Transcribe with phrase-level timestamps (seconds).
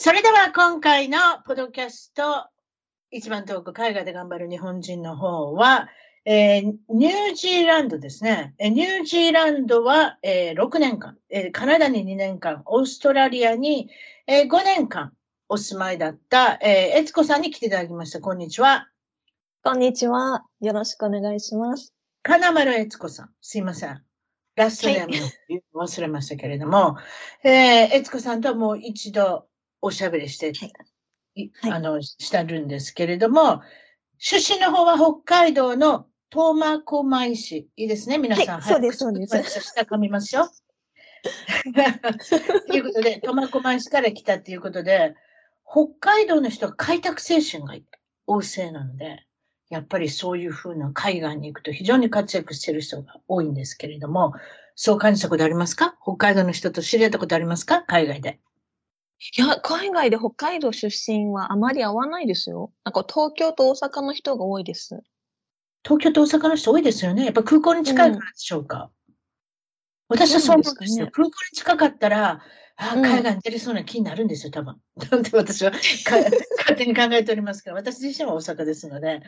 [0.00, 2.46] それでは今回のポドキャスト、
[3.10, 5.88] 一番遠く海外で頑張る日本人の方は、
[6.24, 8.54] えー、ニュージーランドですね。
[8.60, 13.90] ニュージーランドは、えー、6年間、えー、カナダに2年間、オーストラリアに、
[14.28, 15.12] えー、5年間
[15.48, 18.20] お住まいだった、えー、エツコさんに来ていただきました。
[18.20, 18.86] こんにちは。
[19.64, 20.44] こんにちは。
[20.60, 21.92] よろしくお願いします。
[22.22, 23.30] 金丸エツコさん。
[23.40, 24.00] すいません。
[24.54, 27.02] ラストネーム忘れましたけれども、は
[27.44, 29.47] い、えー、エツコさんとはもう一度
[29.80, 30.66] おしゃべりして、は
[31.34, 33.62] い、あの、してるんですけれども、
[34.18, 37.68] 出身の方は北海道の苫小牧市。
[37.76, 38.60] いいですね、皆さん。
[38.60, 39.60] はい、そうです、そうです。
[39.60, 40.50] 下噛みますよ。
[42.68, 45.14] ということで、苫小牧市から来たっていうことで、
[45.64, 47.74] 北海道の人は開拓精神が
[48.26, 49.24] 旺盛なので、
[49.70, 54.32] やっぱりそういうふうな海岸に行くと非常に活躍している人が多いんですけれども、
[54.74, 55.96] そう感じたことありますか？
[56.02, 57.82] 北海道の人と知り合ったことありますか？
[57.82, 58.40] 海外で。
[59.36, 62.72] いや、海外で北海道出身はあまり会わないですよ。
[62.84, 65.00] なんか東京と大阪の人が多いです。
[65.84, 67.24] 東京と大阪の人多いですよね。
[67.24, 68.90] やっぱ空港に近いからでしょうか。
[69.08, 71.06] うん、私はそう思うんですよ。
[71.06, 72.42] すね、空港に近かったら、
[72.76, 74.80] あ海外に出れそうな気になるんですよ、多分。
[75.10, 79.22] なんで私は勝手に考えておりますけど、私自身は大阪ですので、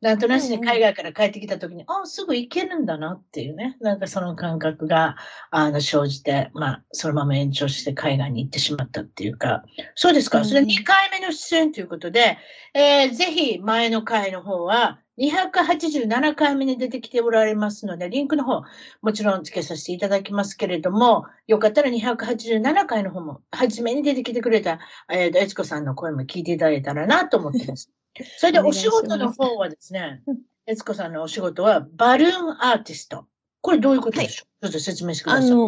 [0.00, 5.16] なんとなしに海外から帰ってきたときに、あすぐ行けるんだなっていうね、なんかその感覚が、
[5.50, 9.64] あの、生じて、まあ、そのまま延長して海外に行ってしまったっていうか、
[9.94, 12.38] そうですか、それ2回目の出演ということで、
[12.74, 18.62] えー、ぜひ前の回の方は、287回目に出てきておられますので、リンクの方、
[19.00, 24.80] もちろん付けさせていただきますけれども、よかったら287回の方も、初めに出てきてくれた、
[25.14, 27.90] えー、エツコさんの声も聞いていただけたらなと思ってます。
[28.38, 30.22] それでお仕事の方はですね、
[30.66, 33.26] エツコさんのお仕事は、バルーンアーティスト。
[33.60, 35.50] これどういうことでしょう、はい、ちょっと説明してください。
[35.50, 35.64] あの、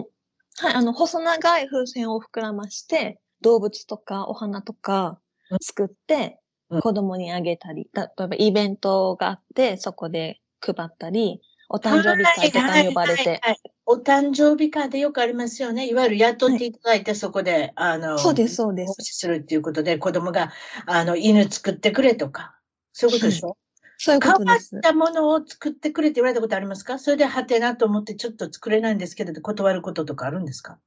[0.59, 5.19] はい、あの、細長い風船を膨らまして、動物とかお花とか
[5.61, 6.39] 作って、
[6.81, 13.41] 子供にあげたり、例えばイベントがあって、そこで配ったり、お誕生日会とか呼ばれて、
[13.87, 15.89] お誕生日会でよくありますよね。
[15.89, 18.95] いわゆる雇っていただいて、そこで、あの、そうです、そうです。
[19.01, 20.53] するっていうことで、子供が、
[20.87, 22.57] あの、犬作ってくれとか、
[22.93, 23.57] そういうことでしょ、
[23.99, 24.71] そういうことです。
[24.71, 26.99] 変わったものを作ってくれって言われたことありますか？
[26.99, 30.79] それで、はてなと思ってちょっと作れないんですけど、断ることとかあるんですか？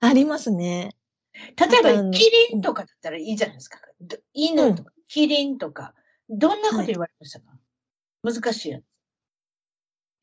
[0.00, 0.90] ありますね。
[1.56, 3.78] 例えば、キリンとかだったらいいじゃないですか。
[4.32, 5.94] 犬とか、キリンとか、
[6.28, 7.50] どんなこと言われましたか、
[8.22, 8.84] はい、難しいやつ。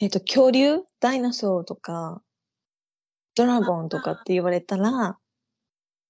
[0.01, 0.79] えっ、と、恐竜？
[0.99, 2.23] ダイナソーとか、
[3.35, 5.19] ドラゴンとかって言われたら、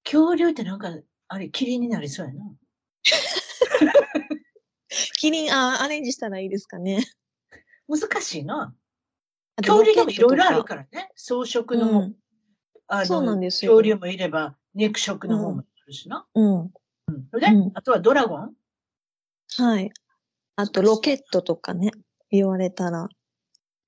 [0.06, 0.96] 恐竜ってなんか、
[1.28, 2.46] あれ、キリンになりそうやな。
[5.18, 7.04] キリン、あ、アレンジしたらいいですかね。
[7.90, 8.74] 難しいな。
[9.58, 11.12] 恐竜でもいろいろあるからね。
[11.16, 12.16] 草食のも、うん、
[12.88, 13.74] あのそうなんですよ。
[13.74, 16.26] 恐竜もいれば、肉食の方もあるしな。
[16.34, 16.62] うん。
[16.62, 16.72] うん。
[17.38, 18.54] で、うん、あとはドラゴン？
[19.58, 19.92] はい。
[20.56, 21.92] あと、ロケットとかね、
[22.30, 23.10] 言われたら。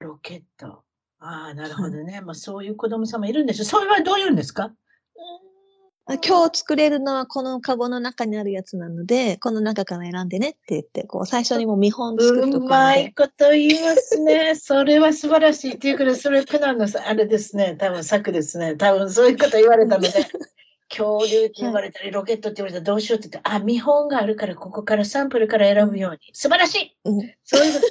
[0.04, 0.84] ロケット。
[1.20, 2.14] ああ、なるほどね。
[2.14, 4.72] はい、まあ、そういう子供さんもいるんですそれはどういうんですか？
[6.22, 14.54] 今日作れるのはこのカゴの中にあるやつなので、この中から選んでねって言って、こう最初にも見本作っとくうまいこと言いますね。
[14.56, 15.74] それは素晴らしい。
[15.76, 16.88] っていうか、それプナンの？
[17.06, 17.78] あれですね。
[17.80, 18.76] 多分作ですね。
[18.76, 20.10] 多分そういうこと言われたので。
[20.90, 26.20] 恐竜って言われたり、ロケットって言われたらどうしようって言って、あ、見本があるから、ここからサンプルから選ぶように。
[26.34, 27.86] 素晴らしい、うん、そういうこと。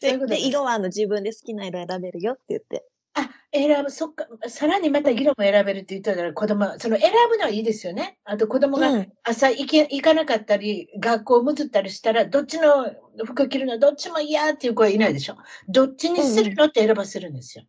[0.00, 2.84] そういうことで色はあの自分で好きな色選べるよって言って。
[3.14, 4.26] あ、選ぶ、そっか。
[4.48, 8.18] さらにまた色も選べるって言ったら、子供、その選ぶのはいいですよね。
[8.24, 12.90] あと子供が朝行け、行かなかったり、学校をむつったりしたら、どっちの
[13.24, 15.36] 服着るのどっちも嫌っていう子はいないでしょ。
[15.68, 17.64] どっちにするのって選ばせるんですよ。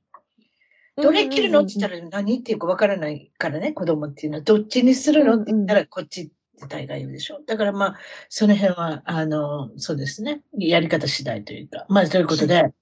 [0.98, 4.44] どれ切るのって言ったら何っていうかわからないからね、子供っていうのは。
[4.44, 6.32] どっちにするのって言ったらこっちって
[6.70, 7.42] 大概言うでしょ。
[7.46, 7.96] だからまあ、
[8.30, 10.42] その辺は、あの、そうですね。
[10.58, 11.86] やり方次第というか。
[11.90, 12.74] まあ、ということで、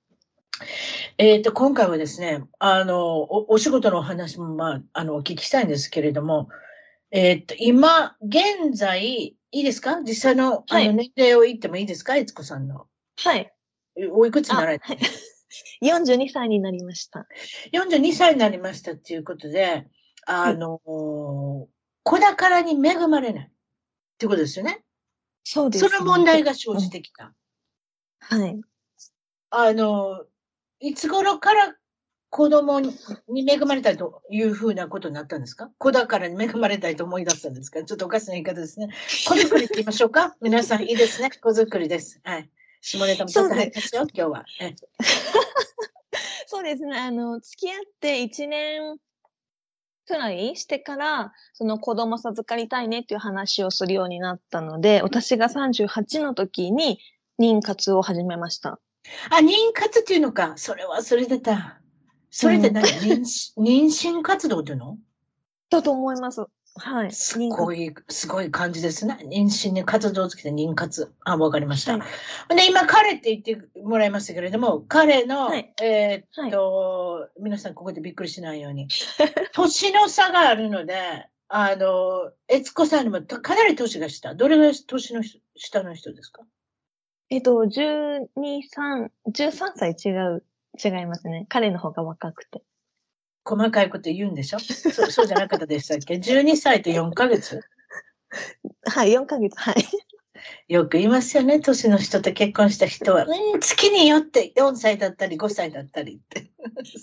[1.17, 6.49] えっ、と、今回はですね、あの、おお仕事のお話も、まあ、あの、お聞きしたいんですけれども、
[7.11, 10.01] えっ、と、今、現在、いいですか？
[10.01, 12.15] 実際の、はいあの年齢を言ってもいいですか？
[12.15, 12.87] 悦子さんの。
[13.17, 13.53] はい。
[13.95, 14.97] えおいくつにあ、なられてはい。
[15.85, 17.27] 42歳になりました。
[17.71, 19.85] 42歳になりましたっていうことで、
[20.25, 21.69] あの、子
[22.03, 23.51] 宝に恵まれない
[24.23, 24.81] ってことですよね。
[25.43, 25.89] そうです、ね。
[25.89, 27.33] その問題が生じてきた。
[28.21, 28.61] はい。
[29.49, 30.23] あの、
[30.79, 31.75] いつ頃から
[32.29, 32.95] 子供に
[33.45, 35.69] 恵まれたいというふうなことになったんですか？
[35.77, 37.83] 子宝に恵まれたいと思い出したんですか？
[37.83, 38.87] ちょっとおかしな言い方ですね。
[39.27, 40.35] 子作りって言いましょうか？
[40.41, 41.29] 皆さんいいですね。
[41.31, 42.21] 子作りです。
[42.23, 42.49] はい。
[42.79, 44.45] 下ネタもちょっと入りますよ、今日は。
[44.61, 44.73] え
[46.47, 46.97] そうですね。
[46.97, 48.97] あの、付き合って1年
[50.05, 56.99] くらいしてから、その子供授かりたいねっていう話をするようになったので、私が38の時に
[57.39, 58.79] 妊活を始めました。
[59.29, 60.53] あ、妊活っていうのか。
[60.55, 61.79] それ忘れてた。
[62.29, 64.97] それって何、妊娠 妊娠活動っていうの？
[65.69, 66.45] だと思います。
[66.75, 67.11] はい。
[67.11, 69.19] す妊ごい、すごい感じですね。
[69.25, 71.13] 妊娠に活動つけて妊活。
[71.23, 71.97] あ、わかりました。
[71.99, 71.99] は
[72.51, 78.87] いで、今、彼って言ってもらいましたけれども、彼の、はいえーっと、皆さんここでびっくりしないように、
[79.53, 84.33] 年の差があるので、あの、悦子さんにもとかなり年が下。
[84.33, 86.41] どれぐらい年の人下の人ですか？
[87.29, 90.43] えっと、12、3、13歳違う、
[90.83, 91.45] 違いますね。
[91.49, 92.63] 彼の方が若くて。
[93.45, 94.59] 細かいこと言うんでしょ？
[94.59, 97.61] そうそうじゃなかったでしたっけ ?12 歳と4ヶ月？
[98.85, 99.75] はい、4ヶ月、はい。
[100.67, 101.59] よく言いますよね。
[101.59, 106.51] 年の人と結婚した人は、うん、月によって4歳だったり5歳だったりって。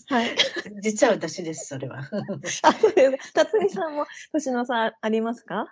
[0.08, 0.36] はい。
[0.82, 2.00] 実は私です、それは。
[2.62, 3.32] あ、そうです。
[3.32, 5.66] 辰巳さんも年の差ありますか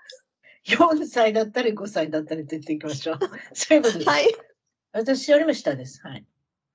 [0.66, 3.18] ？4歳だったり5歳だったりと言っていきましょう。
[3.52, 4.08] そういうことです。
[4.08, 4.26] はい。
[4.92, 6.00] 私よりも下です。
[6.02, 6.24] はい。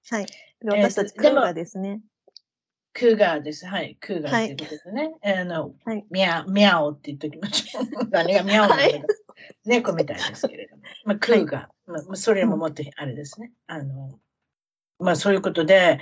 [0.10, 0.25] はい。
[0.25, 0.34] で
[0.69, 2.01] 私たち、クでもですね。
[2.94, 3.66] クーガーです。
[3.66, 3.98] はい。
[4.00, 5.12] クーガーってことですね。
[5.24, 8.10] あの、はいミャミャオって言っときましょう。
[8.12, 9.04] 何がミャオなんだか、はい
[9.66, 10.84] 猫みたいですけれども。
[11.06, 11.92] まあ、クーガー。
[11.92, 13.51] まあまあ、それももっとあれですね。
[13.68, 14.19] あの、
[15.00, 16.00] まあ、そういうことで、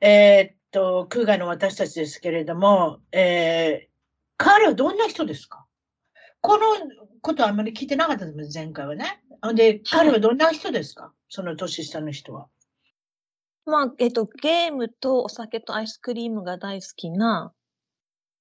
[0.00, 3.92] えーっと、クーガーの私たちですけれども、えー、
[4.36, 5.64] 彼はどんな人ですか？
[6.40, 6.64] この
[7.20, 9.22] ことはあんまり聞いてなかったです、前回はね。
[9.54, 11.12] で、彼はどんな人ですか？
[11.28, 12.48] その年下の人は。
[13.64, 17.52] まあ、えっと、ゲームとお酒とアイスクリームが大好きな、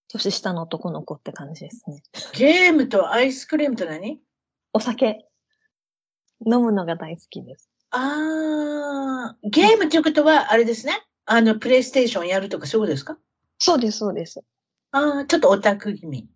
[0.07, 2.03] 年下の男の子って感じですね。
[2.33, 4.19] ゲームとアイスクリームと何？
[4.73, 5.25] お酒。
[6.45, 7.69] 飲むのが大好きです。
[7.91, 11.01] あー、ゲームということは、あれですね。
[11.25, 13.17] あの、プレイステーションやるとかそうですか？
[13.59, 14.41] そうです、そうです。
[14.91, 16.27] あー、ちょっとオタク気味。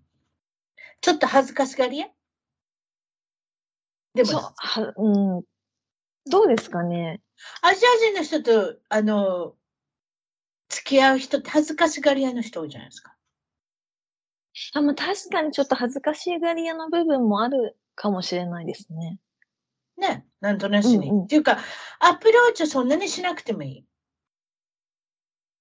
[1.02, 2.08] ちょっと恥ずかしがり屋？
[4.14, 5.44] でもそう、は、うん。
[6.30, 7.22] どうですかね？
[7.62, 9.56] アジア人の人と、あの、
[10.69, 13.16] 付き合う人って恥ずかしがり屋の人多いじゃないですか。
[14.74, 19.19] あ、まあ、確かにちょっと恥ずかしがり屋の部分もあるかもしれないですね。
[19.98, 20.25] ね。
[20.42, 21.10] なんとなしに。
[21.10, 21.60] うんうんっていうか、
[22.00, 23.86] アプローチをそんなにしなくてもいい。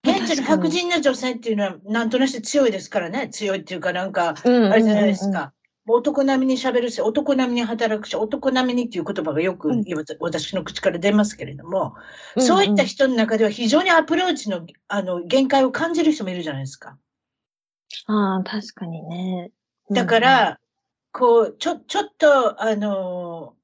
[0.05, 3.29] まあ現地の白人の女性っていうのは、なんとなし強いですからね。
[3.29, 5.53] 強いっていうか、なんか、うんあれじゃないですか。
[5.87, 11.95] 男並みに喋るし、男並みに働くし、男並みにっていう言葉がよくうん今私の口から出ますけれども、
[12.37, 16.99] うんうんそういった人の中では非常にアプローチのあの限界を感じる人もいるじゃないですか。
[18.07, 19.51] ああ、確かにね。
[19.91, 20.61] だから、
[21.13, 23.55] こう、ちょ、ちょっと、あの、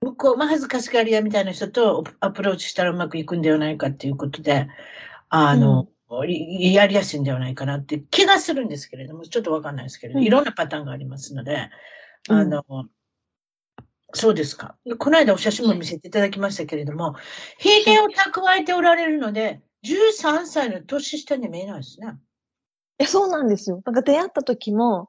[0.00, 4.68] 向こう、まあ、恥ずかしがり屋みたいな人とアプローチしたらうまくいくんではないかっていうことで、
[5.28, 11.70] あの、いやりやすいんではないかなって気がするんですけれども、ちょっとわかんないですけれど、うんいろんなパターンがありますので、
[12.28, 12.64] うんあの、
[14.14, 14.76] そうですか。
[14.98, 17.16] この間お写真も見せていただきましたけれども、
[17.58, 22.18] 髭を蓄えておられるので、13歳の年下に見えないですね。
[22.98, 23.80] え、そうなんですよ。
[23.84, 25.08] だから出会った時も、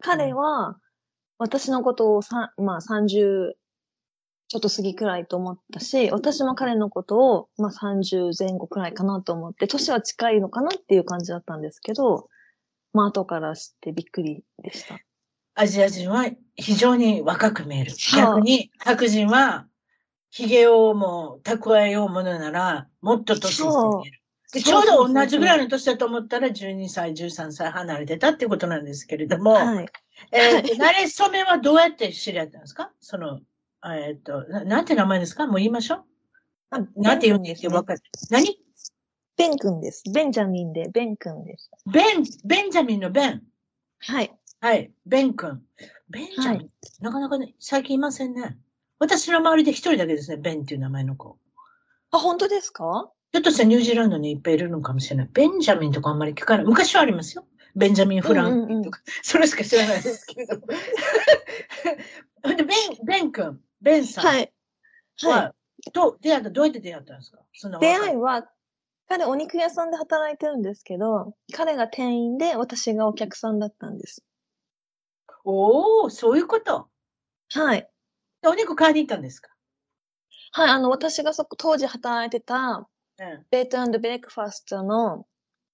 [0.00, 0.78] 彼は、
[1.38, 3.54] 私のことをさ、まあ30
[4.48, 12.28] ちょっと過ぎくらいと思ったし、私も彼のことを、まあ30前後くらいかなと思って、年は近いのかなっていう感じだったんですけど、
[12.92, 14.98] まあ後から知ってびっくりでした。
[15.54, 17.92] アジア人は非常に若く見える。
[18.14, 19.66] 逆に白人は
[20.30, 24.20] 髭をもう蓄えようものならもっと年下に見える。
[24.52, 29.88] でちょうど同じぐらいの年だと思ったら12歳、13歳離れてたってことなんですけれども、はい。
[30.30, 33.40] えーと、慣れ初めはどうやって知り合ったんですかその、
[33.84, 35.46] えっ、とな、なんて名前ですか？
[35.46, 36.04] もう言いましょ
[36.70, 36.88] あう。
[36.96, 38.02] なんて言うんですよ、わかる。
[38.30, 38.58] 何？
[39.36, 40.02] ベン君です。
[40.12, 41.70] ベンジャミンで、ベン君です。
[41.92, 43.42] ベン、ベンジャミンのベン。
[43.98, 44.34] はい。
[44.60, 45.62] はい、ベン君。
[46.08, 46.64] ベンジャミン、は
[47.00, 48.56] なかなかね、最近いませんね。
[48.98, 51.38] 私の周りで一人だけですね、ベンっていう名前の子。
[52.12, 53.12] あ、本当ですか？
[53.36, 55.28] ょっとしたニュージーランドにいっぱいいるのかもしれない。
[55.32, 56.66] ベンジャミンとかあんまり聞かない。
[56.66, 57.44] 昔はありますよ。
[57.74, 60.56] ベンジャミン・フランクとか、それしか知らないですけれど
[62.42, 62.56] ベン、
[63.04, 64.24] ベン君、ベンさん。
[64.24, 64.52] はい。
[65.22, 65.52] はい。
[65.92, 67.38] ど出会ったどうやって出会ったんですか？
[67.54, 68.46] その出会いは、
[69.08, 74.24] 彼お肉屋さんで働いてるんですけど、彼が店員で私がお客さんだったんです。
[75.44, 76.88] おお、そういうこと？
[77.52, 77.88] はい。
[78.44, 79.52] お肉買いに行ったんですか？
[80.52, 82.88] はい、あの、私がそこ、当時働いてた、
[83.18, 85.26] うん、ベートベレックファストの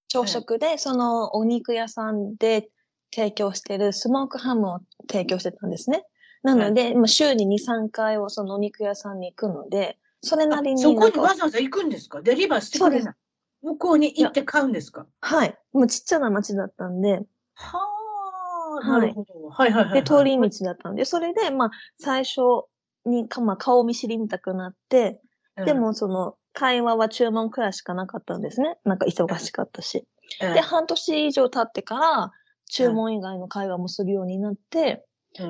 [0.09, 2.69] 朝食で、うん、そのお肉屋さんで
[3.13, 4.79] 提供してるスモークハムを
[5.09, 6.03] 提供してたんですね。
[6.43, 12.21] なので、まあ、週に2、3回をそのお肉屋さんに行くので、それなりにそこにわざわざ行くんですか？
[12.21, 13.13] デリバーしてくれない？
[13.61, 15.07] 向こうに行って買うんですか？
[15.21, 15.57] はい。
[15.73, 17.21] もうちっちゃな町だったんで。
[17.55, 17.79] は
[18.81, 19.33] あ、なるほど。
[19.49, 22.41] はいはいはい、で、通り道だったんで、それで、まあ、最初
[23.05, 25.21] に、まあ、顔見知りみたくなって、
[25.65, 28.77] でも、その、会話は注文くらいしかなかったんですね。
[28.85, 30.07] なんか忙しかったし。
[30.39, 32.31] で、半年以上経ってから、
[32.69, 35.05] 注文以外の会話もするようになって、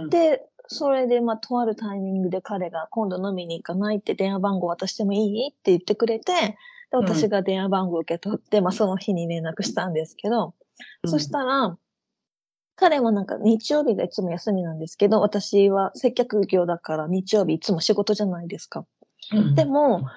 [0.10, 5.50] で、それで、まあ、とあるタイミングで彼が今度飲みに行かないって電話番号渡してもいい？
[5.50, 6.58] って言ってくれて、で
[6.92, 10.54] 私が電話番号受け取って、まあ、その日に連絡したんですけど、
[11.04, 11.78] うん、そしたら、
[12.76, 18.86] 彼はなんか日曜日がいつも休みなんですけど、私は接客業だから日曜日いつも仕事じゃないですか。
[19.32, 20.08] うん、でも、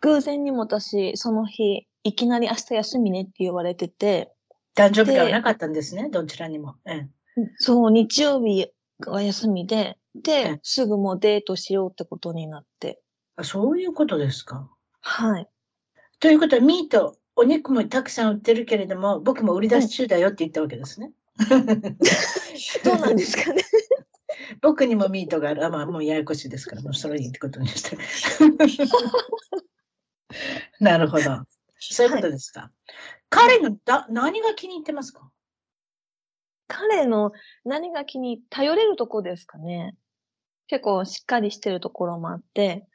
[0.00, 4.32] 偶然にも私、その日、いきなり明日休みねって言われてて。
[4.74, 6.76] 誕生日がなかったんですね、どちらにも。
[6.86, 7.10] うん、
[7.58, 13.00] そう、日曜日が休みで、で、すぐもうデートしようってことになって。
[13.36, 14.70] あそういうことですか？
[15.00, 15.48] はい。
[16.20, 21.12] ということは、ミート、お肉もたくさん売ってるけれども、僕も売り出し中だよって言ったわけですね。
[22.84, 23.62] どうなんですかね。
[24.62, 25.64] 僕にもミートがある。
[25.64, 27.96] あ、まあ、もうややこしいですから、もうそれいいってことにして。
[30.80, 31.44] なるほど。
[31.78, 32.60] そういうことですか。
[32.60, 32.70] はい、
[33.30, 35.30] 彼のだ何が気に入ってますか？
[36.72, 37.32] 彼の
[37.64, 39.96] 何が気に頼れるとこですかね。
[40.68, 42.86] 結構しっかりしてるところもあって、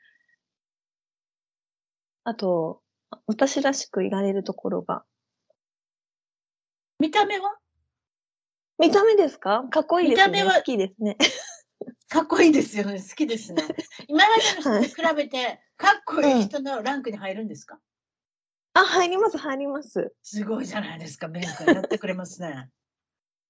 [2.23, 2.81] あと、
[3.27, 5.03] 私らしくいられるところが。
[6.99, 7.57] 見た目は？
[8.79, 9.65] 見た目ですか？
[9.69, 10.27] かっこいいですね。
[10.31, 10.55] 見た目は？
[10.55, 11.17] 好きですね。
[12.07, 13.01] かっこいいですよね。
[13.01, 13.61] 好きですね。
[14.07, 20.15] 今までの人に比べて、かっこいい人のランクに入るんですか、うん、あ、入ります、入ります。
[20.23, 22.69] すごいじゃないですか、メンクやってくれますね。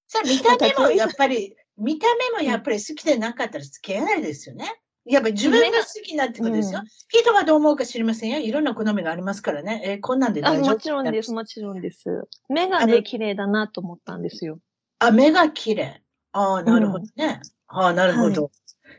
[0.06, 4.80] さあ、見た目もやっぱり、見た目もやっぱり好きでなかったら付き合えないですよね。
[5.04, 6.80] やっぱり自分が好きなってことですよ。
[6.80, 8.38] うん、人がどう思うか知りませんよ。
[8.38, 9.82] いろんな好みがありますからね。
[9.84, 10.74] えー、こんなんで大丈夫？
[10.74, 12.04] もちろんです、もちろんです。
[12.48, 14.58] 目がね、綺麗だなと思ったんですよ。
[14.98, 16.02] あ、目が綺麗。
[16.32, 17.40] ああ、なるほどね。
[17.72, 18.42] うん、ああ、なるほど。
[18.44, 18.50] はい、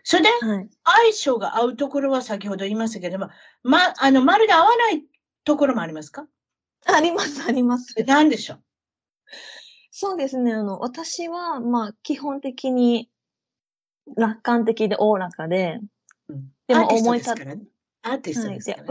[0.03, 3.29] それで、はい、相性が合うところは先ほど言いましたけども、
[3.63, 5.03] ま、あの、まるで合わない
[5.43, 6.25] ところもありますか？
[6.85, 7.95] あります、あります。
[8.05, 8.61] 何でしょう？
[9.99, 10.53] そうですね。
[10.53, 13.09] あの、私は、まあ、基本的に
[14.15, 15.79] 楽観的でおおらかで、
[16.29, 18.89] うん、でも思い立った、アーティストですからね。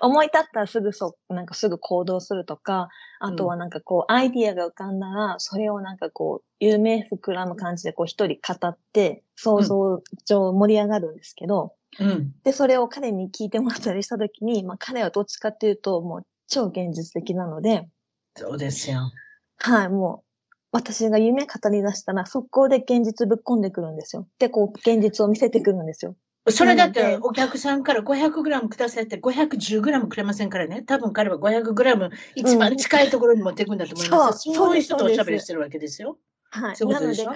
[0.00, 2.88] 思い立っ たらすぐそ、なんかすぐ行動するとか、
[3.20, 17.88] あとはなんかこう、アイディアが浮かんだら、それをなんかこう、有名膨らむ感じでこう一人語って、想像上盛り上がるんですけど、うん、で、それを彼に聞いてもらったりしたときに、まあ彼はどっちかっていうと、もう超現実的なので、
[18.34, 19.12] そうですよ。
[19.58, 24.28] はい、もう、私が夢語り出したら、速攻で現実ぶっ込んでくるんですよ。
[24.38, 26.16] で、こう、現実を見せてくるんですよ。
[26.50, 30.82] それだってお客さんから500グラムくださいって510グラムくれませんからね。
[30.82, 34.50] 多分彼は500グラム一番近いところに持っていくんだと思います。
[34.50, 36.18] うん、そういう人とおしゃべりしてるわけですよ。
[36.50, 36.76] はい。
[36.76, 37.30] そういうことでしょ？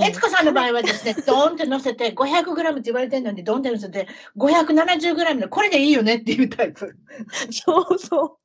[0.00, 6.94] 悦子、うん、さんの場合はですね、ドーンって乗せて、500グラムって言われてるのに、ドーンって乗せて、570グラムで、これでいいよねっていうタイプ。
[7.50, 8.38] そうそう。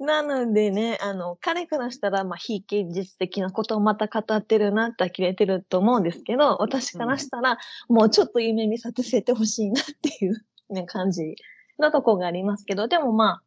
[0.00, 7.58] なのでね、あの、彼からしたら、まあ、非現実的なことをまた語ってるなって呆れてると思うんですけど、私からしたら、
[7.90, 11.36] もうちょっと夢見させてほしいなっていうね、感じ
[11.78, 13.42] のとこがありますけど、でもまあ、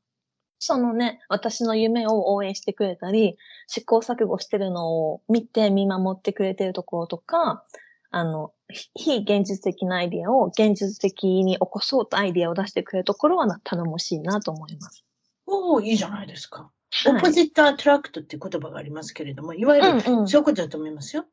[0.60, 7.66] そのね、私の夢を応援してくれたり、試行錯誤してるのを見て見守ってくれてるところとか、
[8.12, 8.54] あの、
[8.94, 15.04] 非現実的なアイディアを現実的に起こそうとアイディアを出してくれるところは頼もしいなと思います。
[15.46, 16.72] おお、いいじゃないですか。
[17.08, 21.26] opposite attract っていう言葉がありますけれども、いわゆるそういうことだと思いますよ。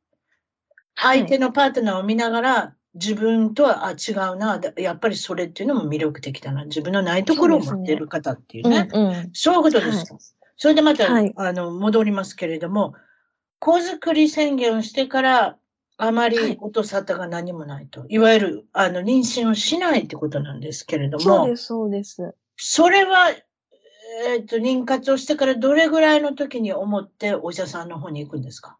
[0.97, 4.61] 相手のパートナーを見ながら、自分とは、あ、違うな。
[4.77, 6.65] やっぱりそれっていうのも魅力的だな。
[6.65, 8.89] 自分のないところを持っている方っていうね。
[8.91, 10.13] そう、ねうんうん、そういうことです。
[10.13, 10.23] はい、
[10.57, 12.95] それでまた、はい、あの、戻りますけれども、
[13.61, 15.57] 子作り宣言をしてから、
[15.99, 18.01] あまり音沙汰が何もないと。
[18.01, 21.23] はい、いわゆる、あの、妊娠をしないってことなんですけれども。
[21.23, 22.35] そうです、そうです。
[22.57, 23.31] それは
[24.27, 28.79] えっ、と、妊活をしてからどれぐらいの時に思ってお医者さんの方に行くんですか？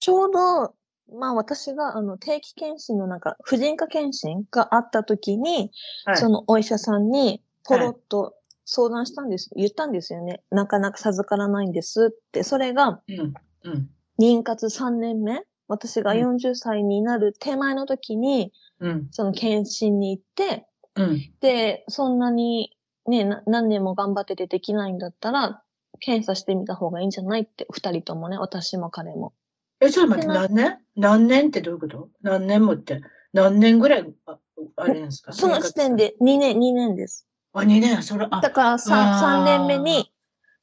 [0.00, 0.74] ちょうど、
[1.18, 5.70] まあ私があの定期検診のなんか婦人科検診があった時に、
[6.04, 8.34] はいそのお医者さんにポロッと
[8.64, 10.42] 相談したんです、言ったんですよね。
[10.50, 12.42] なかなか授からないんですって。
[12.42, 13.34] それがうん。
[13.64, 13.90] うん。
[14.20, 19.08] 妊活3年目私がうん40歳になる手前の時に、うん。
[19.10, 21.32] その検診に行って、うん。
[21.40, 25.62] で、そんなにね、な何年も頑張っててできないんだったら、
[26.00, 29.32] 検査してみた方がいいんじゃないって、二人ともね、私も彼も。
[29.80, 30.78] え、ちょっと待って、何年？
[30.96, 32.08] 何年ってどういうこと？
[32.22, 33.00] 何年もって、
[33.32, 34.38] 何年ぐらい、あ
[34.76, 35.32] あれですか？
[35.32, 35.96] その時点。
[35.96, 37.26] で2年、2年です。
[37.52, 40.10] あ、2年、それ、あだ、からあー 3, 3年目に、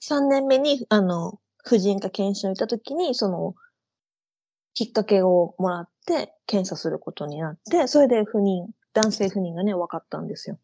[0.02, 3.56] 3年目に、あの、婦人科検診を行った時に、その、
[4.74, 10.58] きっかけをもらって、検査することになって、それで不妊、男性不妊がね、分かったんですよ。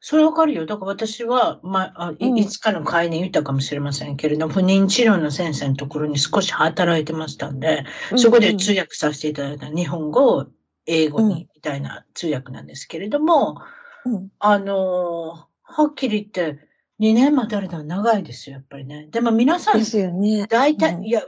[0.00, 0.64] それわかるよ。
[0.64, 7.84] だから私は、まあ、いつかの会に言ったかもしれませんけれども、不妊治療の先生のところに少し働いてましたんで、
[8.16, 10.46] そこで通訳させていただいた日本語を
[10.86, 13.60] 英語うんにみたいな通訳なんですけれども、
[14.04, 16.68] うんあのーはっきり言って、
[17.00, 19.06] 2年待たれたのは長いですよ、やっぱりね。
[19.10, 20.46] でも皆さんで、すよね。
[20.48, 21.20] 大体、うんいや、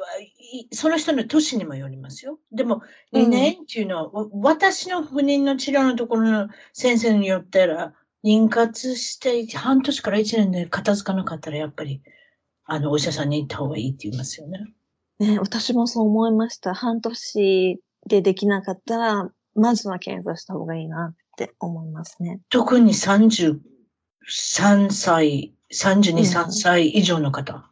[0.53, 2.39] いその人の年にもよりますよ。
[2.51, 12.03] でも、うん2年っていうのは、わ私の不妊の治療のところの先生によったら、妊活して半年から1年で片付かなかったら、やっぱり、
[12.65, 14.73] あの、お医者さんに行った方がいいって言いますよね。
[15.19, 16.75] ね、私もそう思いました。
[16.75, 22.41] 半年でできなかったら、まずは検査した方がいいなって思いますね。
[22.49, 23.61] 特に33
[24.91, 27.71] 歳、32、うん3歳以上の方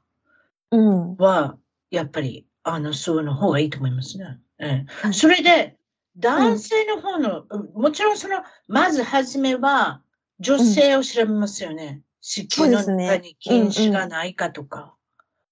[0.70, 1.16] うん。
[1.16, 1.56] は、
[1.90, 4.38] やっぱり、あの、そうの方がいいと思いますね。
[4.58, 5.76] ええ、はいそれで、
[6.18, 10.02] 男性の方の、もちろんその、まず初めは、
[10.40, 12.02] 女性を調べますよね。
[12.20, 14.94] 子宮の中に筋腫がないかとか、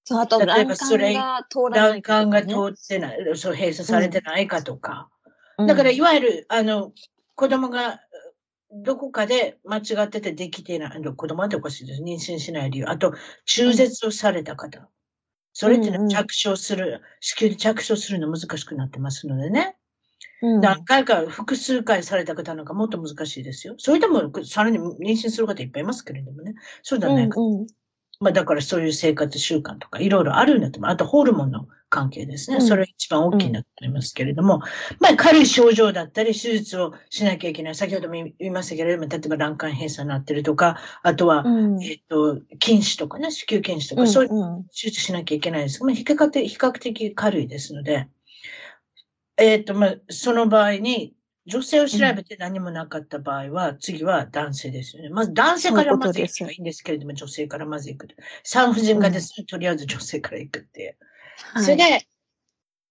[0.04, 5.08] そう、あと、例え卵ばそれ管が通らない卵管がね通ってない、そう閉鎖されてないかとか。
[5.10, 6.92] うんだから、いわゆる、あの、
[7.34, 7.98] 子供が、
[8.70, 12.02] どこかで間違っててできていない、子供っておかしいです。
[12.02, 12.84] 妊娠しない理由。
[12.86, 13.14] あと、
[13.46, 14.86] 中絶をされた方。
[15.54, 19.78] それっていうの着床する、子宮で着床するの難しくなってますのでね。
[20.42, 23.74] うん何回か、複数回された方なんかもっと難しいですよ。
[23.78, 26.54] それでも、さらに妊娠する方いっぱいいますけれどもね。
[26.82, 27.40] そうではないか。
[27.40, 27.66] うんうん
[28.18, 30.90] まあだからそういう生活習慣とかいろいろあるんだと思う。
[30.90, 32.56] あとホルモンの関係ですね。
[32.56, 34.60] うんそれが一番大きいなと思いますけれども、
[35.00, 37.74] まあ軽い症状だったり手術をしなきゃいけない。
[37.74, 45.84] 先ほども言いましたけれども、例えば卵管閉鎖になってるとか、あとは、うんえっ、と、筋腫とかね、子宮筋腫とか、うんそういううん手術しなきゃいけないです。
[45.84, 48.08] まあ比較的、比較的軽いですので、
[49.38, 51.14] えっ、と、まあ、その場合に、
[51.46, 55.10] 女性を調べて何もなかった場合は、次は男性ですよね。
[55.10, 58.08] まず男性からまず行くのがいいんですけれども、女性からまず行く。
[58.42, 60.96] 産婦人科です、とりあえず女性から行くっていう。
[61.36, 62.06] はいそれで、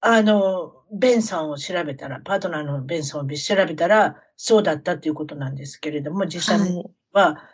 [0.01, 7.34] あの、ベンさんを調べたら、パートナーのベンさんを調べたら、そうだったということなんですけれども、実際にはい。
[7.34, 7.49] は、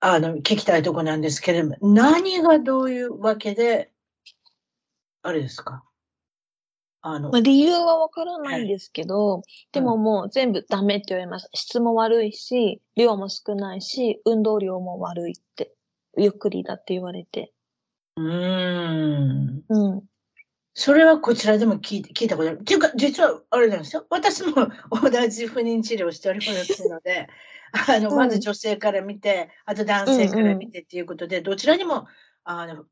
[0.00, 3.92] あの、聞きたいとこなんですけれども、何がどういうわけで、
[5.22, 5.84] あれですか？
[7.06, 11.50] あのまあ、、理由はわからないんですけど、でももう全部ダメって言われます。
[11.52, 15.74] 質も悪いし、量も少ないし、運動量も悪いって、
[16.16, 17.52] ゆっくりだって言われて。
[18.16, 19.64] うーん。
[19.68, 20.02] うん。
[20.72, 22.60] それはこちらでも聞いて聞いたことある。
[22.60, 24.06] っていうか、実はあれなんですよ。
[24.08, 24.54] 私も
[24.90, 27.28] 同じ不妊治療をしておりますので、
[27.86, 32.06] あの、うんまず女性から見て、あと男性から見てっていうことで、どちらにも、
[32.44, 32.86] あの、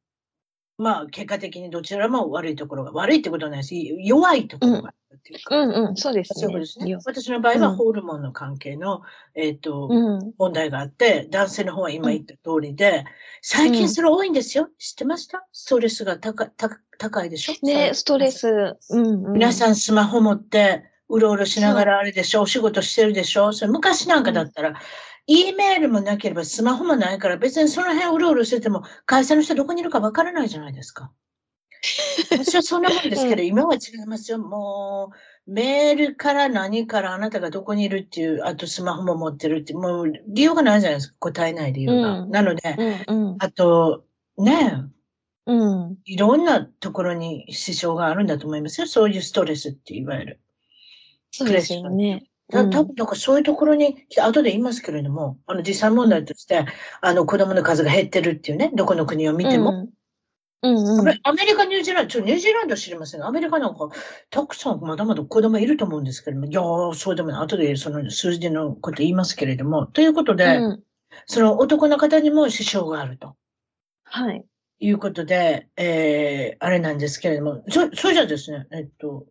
[0.79, 6.41] まあ、結果的にどちらも悪いところが、悪いってことはないし、弱いところがあるっていうか、うんうん、そうですね。
[6.47, 7.01] そうですねよ。
[7.05, 9.03] 私の場合はうんホルモンの関係の、
[9.35, 10.33] えっ、と、うん。
[10.39, 13.05] 問題があって、男性の方は今言った通りで、
[13.43, 14.71] 最近それ多いんですよ。
[14.79, 15.47] 知ってました？
[15.53, 17.67] ストレスが高高高いでしょ？
[17.67, 18.31] ね、ストレ。
[18.31, 18.49] ス。
[18.91, 19.33] うん、うん。
[19.35, 22.43] 皆さんスマホ持って、うろうろしながらあれでしょ？
[22.43, 23.53] お仕事してるでしょ？
[23.53, 24.75] それ昔なんかだったら、
[25.27, 31.13] E メールもなければスマホもないから、別にその辺うろうろしてても、会社の人どこにいるかわからないじゃないですか。
[32.31, 34.39] 私はそんなもんですけど、うん今は違いますよ。
[34.39, 35.13] も
[35.47, 41.17] う、メールから何からあなたがどこにいるっていう、あとスマホも持ってるって、もう理由がないじゃないですか。
[41.19, 42.21] 答えない理由が。
[42.21, 43.37] うんなので、うん、うん。
[43.41, 44.05] あと、
[44.39, 44.85] ね
[45.47, 45.99] うん。
[46.05, 48.87] いろんなところに支障があるんだと思いますよ。
[48.87, 50.41] そういうストレスっていわゆる。
[51.33, 52.29] そうですよね。
[52.53, 56.65] うんた多分なんかそういうところに、後で言いますけれども、あの実際問題として、
[57.01, 59.71] あの子供の数が減ってるっていうね、どこの国を見ても。
[59.71, 59.89] うん。
[60.65, 61.09] うん、うん。
[61.25, 63.21] アメリカ、ニュージーランド、ちょニュージーランドは知りません？
[63.21, 63.89] が、アメリカなんか、
[64.31, 67.43] たくさんまだまだ子供いると思うんですけれども、いやー、そうでもない。
[67.43, 70.83] 後でその数字のこと言いますけれども、ということで、うん
[71.27, 73.37] その男の方にも支障があると。
[74.05, 74.43] はい。
[74.81, 79.27] いうことで、えー、あれなんですけれども、そ、それじゃですね、えっと、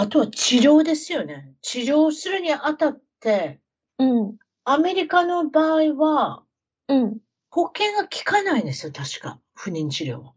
[0.00, 1.52] あとは治療ですよね。
[1.60, 3.60] 治療するにあたって、
[3.98, 4.38] うん。
[4.64, 6.44] アメリカの場合は、
[6.86, 7.18] うん。
[7.50, 9.40] 保険が効かないんですよ、確か。
[9.56, 10.34] 不妊治療は。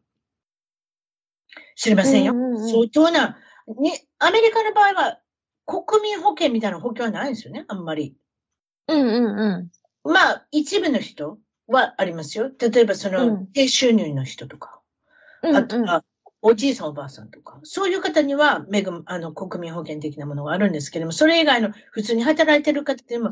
[1.76, 2.34] 知りませんよ？
[2.34, 3.38] うんうんうん相当な、
[3.80, 5.20] に、アメリカの場合は、
[5.66, 8.16] 国民保険みたいな保険はないんですよね、あんまり。
[8.88, 9.70] うんうんう
[10.08, 10.12] ん。
[10.12, 12.52] まあ、一部の人はありますよ。
[12.60, 14.82] 例えば、そうのん、低収入の人とか。
[15.44, 16.04] うんあとは、
[16.42, 23.30] おじいさんおばあさんとか、そういう方には、めぐ、あの、国民保険的なものがあるんですけれども、それ以外の普通に働いてる方っていう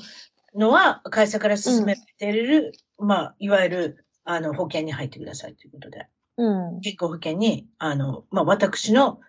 [0.56, 6.82] のは、会社から勧めている、まあ、いわゆる、あの、保険に入ってくださいということで、うん。
[6.82, 9.20] 健康保険に、あの、まあ、私の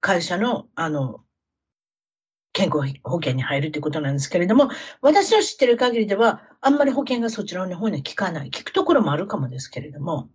[0.00, 1.20] 会社の、あの、
[2.52, 4.70] 健康保険に入るということなんですけれども、
[5.02, 8.50] 私の知ってる限りでは、あんまり保険がそちらの方には効かない。
[8.50, 10.30] 効くところもあるかもですけれども、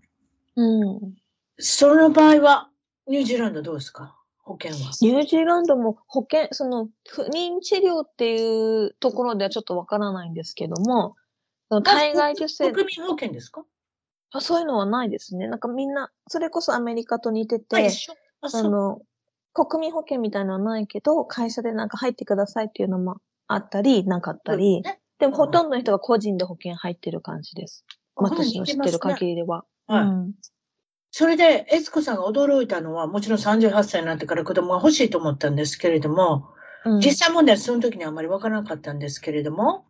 [0.55, 1.15] うん。
[1.61, 2.69] その場合は、
[3.07, 4.17] ニュージーランドどうですか？
[4.43, 4.91] 保険は。
[5.01, 11.15] ニュージーランドも保険、その、不妊治療っていうところではちょっとわからないんですけども、
[11.69, 13.63] その体外受精、国民保険ですか？
[14.33, 15.47] あそういうのはないですね。
[15.47, 17.89] なんかみんな、それこそアメリカと似てて、
[18.41, 18.47] あ。
[18.47, 19.01] あ、の、
[19.53, 27.85] 国民保険みたいなのはないけど、会社でなんか入ってくださいっていうのもあったり、なかったり、ねでもほとんどの人が個人で保険入ってる感じです。
[28.15, 29.65] あ私の知ってる限りでは。
[29.85, 30.33] はいうん
[31.11, 36.49] それで、エツコさんが驚いたのは、もちろん38歳になってから子供が欲しいと思ったんですけれども、
[36.85, 39.85] うん実際問題はその時にあまりわからなかったんですけれども、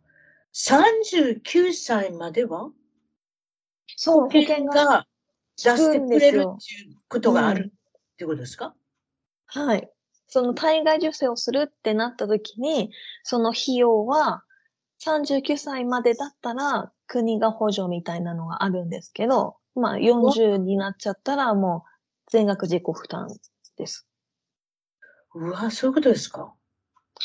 [0.52, 2.70] 39歳までは
[3.96, 4.84] そう、保保険険が。
[4.84, 5.06] が
[5.56, 8.74] 出してくれるっていうことがあうんるっていうことですか、
[9.46, 9.90] はい。
[10.28, 12.90] その体外受精をするってなった時に、
[13.22, 14.42] その費用は
[15.04, 21.90] 39歳までだったら国が補助みたいなのがあるんですけど、まあ40になっちゃったらもう
[22.30, 23.28] 全額自己負担
[23.76, 24.06] です。
[25.34, 26.52] うわ、そういうことですか？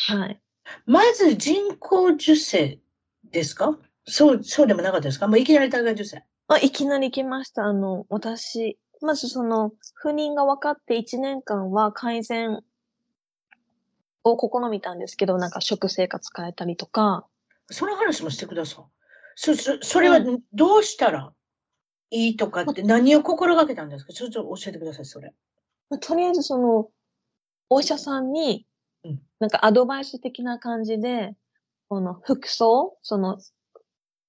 [0.09, 0.41] はい。
[0.85, 2.79] まず人工授精
[3.31, 3.77] ですか？
[4.05, 5.27] そう、そうでもなかったですか？
[5.27, 6.23] もういきなり体外受精。
[6.47, 7.65] あ、いきなり来ました。
[7.65, 12.63] あの、私、まずその、不妊が分かって1年間は改善
[14.23, 17.27] を試みたんですけど、なんか食生活変えたりとか、
[17.69, 18.85] その話もしてください。
[19.35, 21.33] そ、そ、それはうどうしたら
[22.11, 24.13] いいとかって何を心がけたんですか？
[24.13, 25.33] ちょっと教えてください、それ。
[25.89, 26.89] まあとりあえずその、
[27.69, 28.65] お医者さんに
[29.03, 31.35] うん、なんかアドバイス的な感じで、
[31.87, 33.37] この服装、その、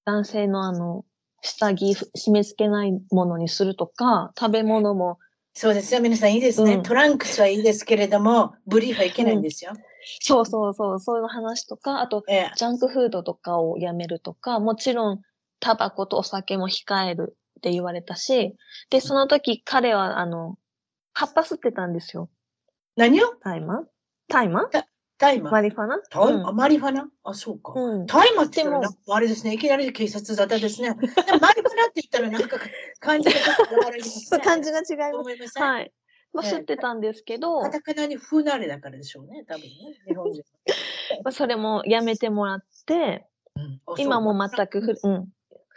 [0.05, 1.05] 男性のあの、
[1.41, 5.17] 下着、ふ締め付けないものにするとか、食べ物も、
[5.55, 5.93] そうです。
[5.95, 6.01] よ。
[6.01, 6.75] 皆さんいいですね。
[6.75, 6.83] うん。
[6.83, 9.73] トランクスはいいですけれども、ブリーフはいけないんですよ。
[10.21, 12.51] そうそうそう、そういう話とか、あと、ええ。
[12.55, 15.21] ジャンクフードとかをやめるとか、もちろん、
[15.59, 18.55] タバコとお酒も控えるって言われたし、
[18.89, 20.57] で、その時彼は、あの、
[21.13, 22.29] 葉っぱ吸ってたんですよ。
[22.95, 23.35] 何を？
[23.43, 23.83] 大麻？
[24.29, 24.69] 大麻？
[25.17, 25.51] 大麻？
[25.51, 25.99] マリファナ？
[26.09, 26.51] 大麻？
[26.53, 27.09] マリファナ？
[27.23, 27.73] あ、そうか。
[27.75, 27.99] うん。
[28.01, 28.05] うん。
[28.05, 29.53] 大麻って言ったらあれですね。
[29.53, 30.89] いきなり警察沙汰ですね。
[30.91, 32.57] マリファナって言ったらなんか
[33.01, 34.39] 感じがちょっと悪いですね。
[34.39, 35.15] 感じが違います。
[35.17, 35.63] 思いません？
[35.63, 35.91] はい。
[36.31, 39.43] まあ、ええ吸ってたんですけど、カタカナに不慣れだからでしょうね。
[39.45, 39.69] 多分ね。
[40.07, 40.43] 日本人。
[41.25, 45.27] まあ、それもやめてもらって、うんあ今も全くふ、うん、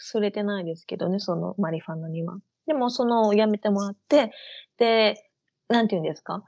[0.02, 2.38] 触れてないですけどね、そのマリファナには。
[2.66, 4.32] でも、その、やめてもらって、
[4.78, 5.30] で、
[5.68, 6.44] なんて言うんですか？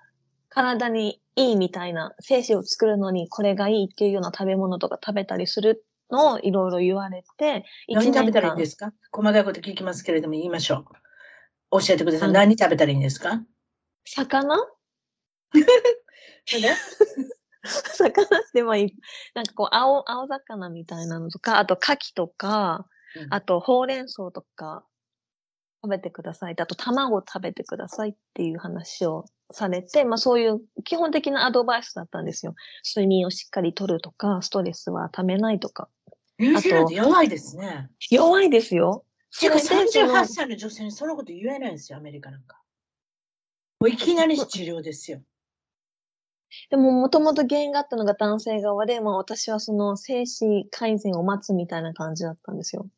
[0.49, 8.93] 体にいいみたいな、精子を作るのにこれがいいっていうような食べ物とか食べたりするのをいろいろ言われて、何食べたらいいん間ですか？
[9.11, 10.85] 細かいこと聞きますけれども言いましょ
[11.73, 11.81] う。
[11.81, 12.33] 教えてください。
[12.33, 13.43] 何食べたらいいんですか？
[14.05, 14.57] 魚？
[17.65, 18.95] 魚ってまあいい。
[19.35, 22.87] なんかこう、青、青魚みたいなのとか、あと牡蠣とか、
[23.17, 24.85] うんあとほうれん草とか
[25.83, 26.55] 食べてください。
[26.59, 32.55] あと卵食べてくださいっていう話をされて、まあそういう基本的なアドバイスだったんですよ。
[32.85, 35.89] 睡眠をしっかりとるとか、ストレスはためないとか。
[36.39, 37.91] ニュージーランド弱いですね。
[38.11, 39.05] 弱いですよ。
[39.39, 42.61] てかそれでその38歳の女性にそのこと言えないんですよ、アメリカなんか。
[43.81, 45.21] もういきなり治療ですよ。
[46.71, 52.89] でも、もともと原因があったのが男性側で、まあ私はその精子改善を待つみたいな感じだったんですよ。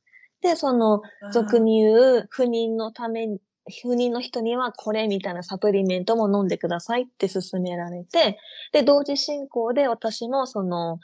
[0.46, 3.40] で、その、俗に言う不妊のために、
[3.82, 8.38] 不妊の人にはこれみたいなサプリメントも飲んでくださいって勧められて、
[8.72, 11.00] で、同時進行で私もその、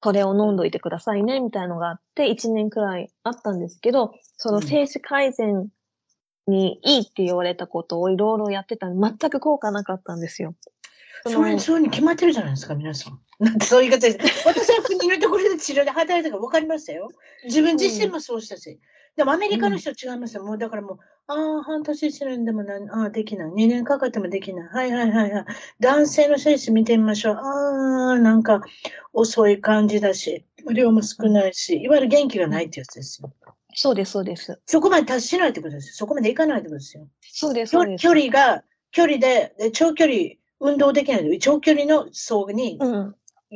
[0.00, 5.68] これを飲んどいてくださいねみたいのがあって、1年くらいあったんですけど、その精子改善
[6.46, 10.54] にいいって言われたことをいろいろやってた全く効果なかったんですよ。
[11.24, 13.20] それ、そういうに決まってるじゃないですか、皆さん。
[13.38, 14.46] なんてそういう言い方です。
[14.46, 17.08] 私は国のところで治療で働いたから分かりましたよ。
[17.44, 18.78] 自分自身もそうしたし。
[19.16, 20.44] でもアメリカの人は違いますよ。
[20.44, 20.98] もうだからもう、
[21.28, 23.50] ああ、半年してるんでもな、ああ、できない。
[23.50, 24.68] 2年かかってもできない。
[24.68, 25.44] はいはいはいはい。
[25.80, 27.34] 男性の精子見てみましょう。
[27.36, 28.60] ああ、なんか
[29.14, 33.32] 遅い感じだし、量も少ないし、いわゆる元気がないってやつですよ。
[33.74, 34.60] そうです、そうです。
[34.66, 35.94] そこまで達しないってことですよ。
[35.94, 37.08] そこまで行かないってことですよ。
[37.22, 38.02] そうです、そうです。
[38.02, 40.16] 距離が、距離で、で長距離、
[40.60, 41.38] 運動できない。
[41.38, 43.14] 長距離の層に行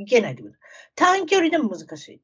[0.09, 0.55] けないってこと。
[0.55, 0.59] うん、
[0.95, 2.21] 短距離でも難しい。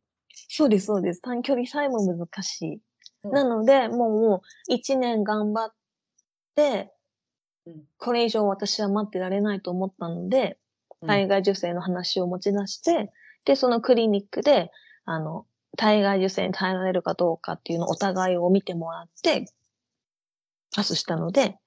[0.49, 1.21] そうです、そうです。
[1.23, 2.81] 短距離さえも難しい。
[3.25, 5.75] なので、もう一年頑張っ
[6.55, 6.93] て、
[7.99, 10.59] これ以上私は待ってられないと思ったので、
[11.07, 13.13] 体外受精の話を持ち出して、
[13.45, 14.71] で、そのクリニックで、
[15.05, 19.47] あの、体外受精に耐えられるかどうかっていうのをお互いを見てもらって、
[20.75, 21.59] パスしたので、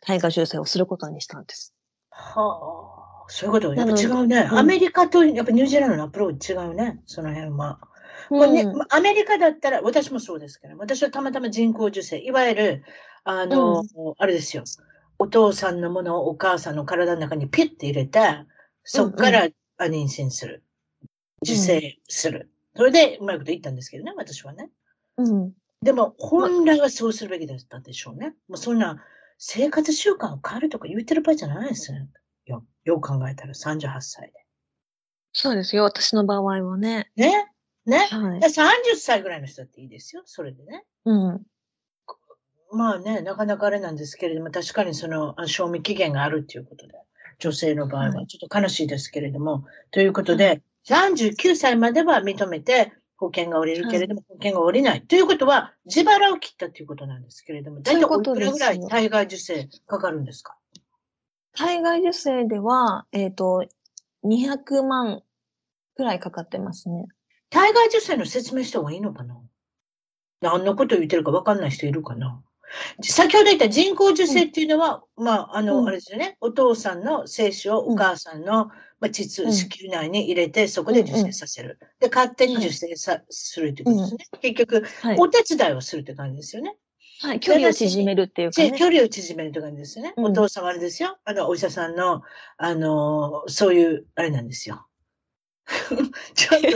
[0.00, 1.74] 体外受精をすることにしたんです。
[2.10, 4.48] はあ、そういうことやっぱ違うね。
[4.50, 7.78] アメリカとやっぱニュージーランドのアプローチ違うね、その辺は。
[8.30, 12.84] うん、ね、アメリカだったら、私もそうですから、私はたまたま人工受精、いわゆる、
[13.24, 14.64] あの、うん、あれですよ、
[15.18, 18.20] お父さんのものをお母さんの体の中にピュッて入れて、
[18.84, 19.48] そこから
[19.80, 20.62] 妊娠する。
[21.42, 22.50] 受精する。
[22.76, 24.70] それでうまいこと言ったんですけどね、私はね。
[25.16, 25.52] うん。
[25.82, 28.34] でも、本来はそうするべきだったでしょうね。
[28.48, 29.02] もうそんな
[29.38, 31.92] 生活習慣を変えるとか言ってる場合じゃないです
[32.46, 32.64] よ。
[32.84, 34.32] よく考えたら38歳で。
[35.32, 37.10] そうですよ、私の場合はね。
[37.16, 37.46] ね？
[37.86, 37.98] ね？
[38.10, 40.84] はい、30歳ぐらいの人だっていいですよ、それでね。
[41.04, 41.42] うん。
[42.72, 46.94] まあね、なかなかあれなんですけれども、確かにその、賞味期限があるっていうことで、
[47.38, 55.02] 女性の場合はちょっと悲しいですけれども、はい、ということで、39歳までは認めて保険が下りるけれども、はい、保険が下りない。
[55.02, 60.56] ということは、自腹を切ったということなんですけれども、大体おいくらぐらい体外受精かかるんですか？
[61.52, 63.66] 体外受精では、えっ、ー、と、
[64.24, 65.22] 200万
[65.96, 67.06] くらいかかってますね。
[67.50, 69.36] 体外受精の説明した方がいいのかな？
[70.40, 72.40] 何のこと言ってるか分かんない人いるかな？
[73.02, 76.36] 先ほど言った人工授精っていうのは、うん、まあ、あの、うん、あれですよね。
[76.40, 78.70] お父さんの精子をお母さんの、
[79.00, 81.78] まあ、膣、子宮内に入れて、そこで受精させる。
[82.00, 84.26] で、勝手に受精さ、するってことですね。
[84.40, 84.84] 結局、
[85.18, 86.76] お手伝いをするって感じですよね。
[87.20, 90.14] はい、距離を縮めるっていうか、ね、距離を縮めるって感じですよね。
[90.16, 91.18] お父さんはあれですよ。
[91.24, 92.22] あの、お医者さんの、
[92.56, 94.86] あの、そういう、あれなんですよ。
[96.34, 96.68] ちょっと、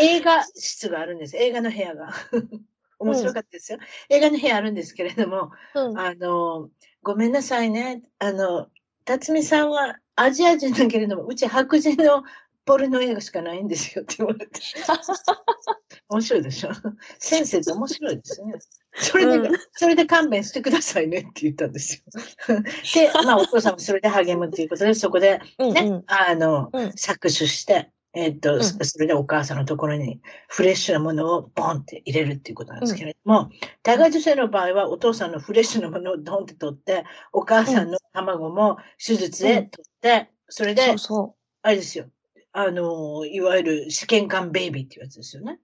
[0.00, 1.36] 映画室があるんです。
[1.36, 2.12] 映画の部屋が。
[2.98, 6.70] 面白かったですよ、うん、映画の部屋あるんですけれども、うん、あの、
[7.02, 8.02] ごめんなさいね。
[8.18, 8.68] あの、
[9.04, 12.22] 辰巳さんはアジア人だけれども、うち白人の
[12.64, 14.60] ポルノ映画しかないんですよって言われて。
[16.08, 16.70] 面白いでしょ？
[17.18, 18.54] 先生って面白いですね。
[18.94, 22.02] それで、うん、それで勘弁してくださいねって言ったんです
[22.48, 22.62] よ。
[22.94, 33.50] で、まあお父さんもそれで励むっていうことで、そこでね、うんうん、あの、うん、搾取して、えっ、と、うん、それでお母さんのところにフレッシュなものをボンって入れるっていうことなんですけれども、
[33.82, 42.06] 体外受精の場合はお父さんのフレッシュなものをドンって取って、お母さんの卵も手術で取って、それで、そうそうあれですよ。
[42.52, 45.58] あの、いわゆる試験管ベイビーっていうやつですよね。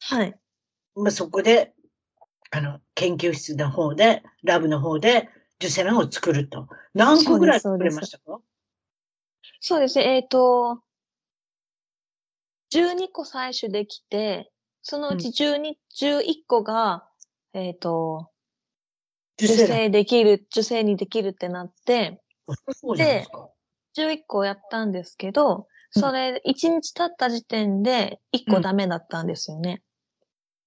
[0.00, 0.34] はい。
[0.96, 1.72] まあ、そこで、
[2.50, 5.28] あの、研究室の方で、ラブの方で
[5.60, 6.68] 受精卵を作ると。
[6.94, 8.40] 何個ぐらい作れましたか？
[9.60, 10.16] そうですね。
[10.16, 10.80] えっ、ー、と、
[12.72, 14.50] 12個採取できて、
[14.82, 17.06] そのうち12、うん、11個が、
[17.52, 18.30] えっ、ー、と、
[19.38, 22.20] 受精できる、受精にできるってなって、
[22.96, 23.26] で、
[23.96, 29.82] 11個やったんですけど、それ、1日経った時点で1個ダメだったんですよね。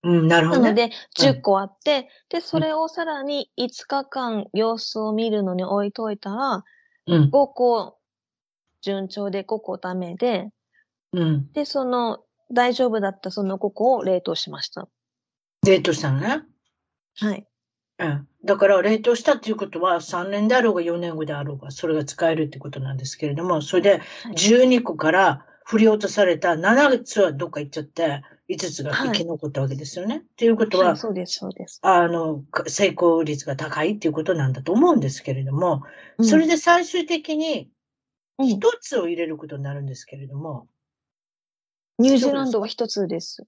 [0.04, 6.64] うん、なるほど、ね、なので、10個あって、うん、で、それをさらに5日間様子を見るのに置いといたら、
[7.08, 7.98] うん、5個
[8.82, 10.50] 順調で5個ダメで、
[11.16, 11.52] うん。
[11.54, 12.20] で、その、
[12.52, 14.88] 大丈夫だったその5個を冷凍しました。
[15.66, 16.44] 冷凍したのね？
[17.18, 17.48] はい。
[17.98, 18.28] うん。
[18.44, 24.02] だから、冷凍したっていうことは、3年であろうが4年後であろうが、それが使えるってことなんですけれども、それで、
[24.36, 30.16] 12個から振り落とされた7つはどっか行っちゃって、5つが生き残ったわけですよね。
[30.16, 31.80] はい、っていうことは、はい、そうです、そうです。
[31.82, 35.82] あの、成功率が高いっていうことなんだと思うんですけれども、
[36.22, 37.72] それで最終的に、
[38.38, 40.68] 一つを入れることになるんですけれども、
[41.98, 43.46] ニュージーランドは一つです。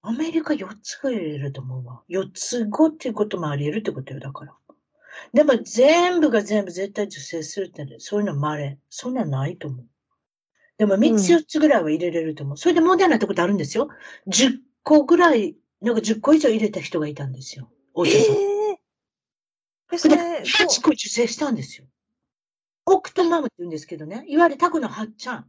[0.00, 2.02] アメリカ4つが入れると思うわ。
[2.08, 4.54] 4つ5っていうこともあり得るってことよ、だから。
[5.32, 8.78] でも全部が全部絶対受精するって、そういうの稀。
[8.88, 9.86] そんなんないと思う。
[10.78, 12.54] でも3つ4つぐらいは入れれると思う。
[12.54, 13.88] うん、それで問題なってことあるんですよ。
[14.28, 17.70] 10個ぐらい、なんか10個以上入れた人がいたんですよ。
[17.92, 18.34] お医者さん。
[18.34, 21.86] えー、それで8個受精したんですよ。
[22.86, 25.46] オクトマムって言うんですけどね、いわゆるタコのはっちゃん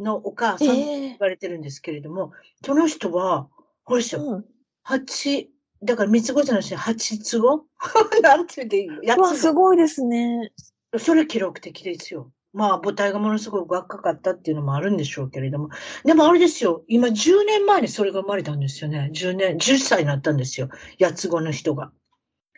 [0.00, 2.32] のお母さんって言われてるんですけれども、
[2.62, 3.48] えー、その人は、
[3.84, 4.44] ほらしょ、うん、
[4.82, 5.50] 八、
[5.82, 7.66] だから三つ子じゃなくて八つ子？
[8.22, 10.52] なんて言っていいのやつすごいですね。
[10.98, 12.30] それ記録的ですよ。
[12.52, 15.68] まあ、母体がものすごく若かったっていうのもあるんでしょうけれども。
[16.04, 16.84] でもあれですよ。
[16.88, 19.10] 今10年前にそれが生まれたんですよね。
[19.14, 20.68] 10年、10歳になったんですよ。
[20.98, 21.92] 八つ子の人が。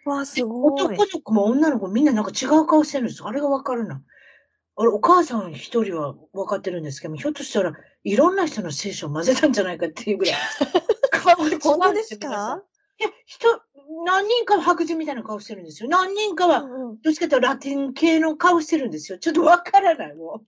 [0.06, 0.82] わあ、すごい。
[0.82, 3.28] 男の子も女の子もみんななんか違う顔してるんですよ。
[3.28, 4.02] あれがわかるな。
[4.76, 7.72] あれ、お母さん一人は分かってるんですけどひょっとしたら
[8.04, 10.34] いろんな人の聖書を混ぜたんじゃないかっていうぐらい。
[11.62, 12.62] 本当ですか？
[12.98, 13.48] いや、人、
[14.04, 15.88] 何人かは白人みたいな顔してるんですよ。
[15.88, 16.62] 何人かは、
[17.02, 19.18] どっちかというとラティン系の顔してるんですよ。
[19.18, 20.42] ちょっとわからない、も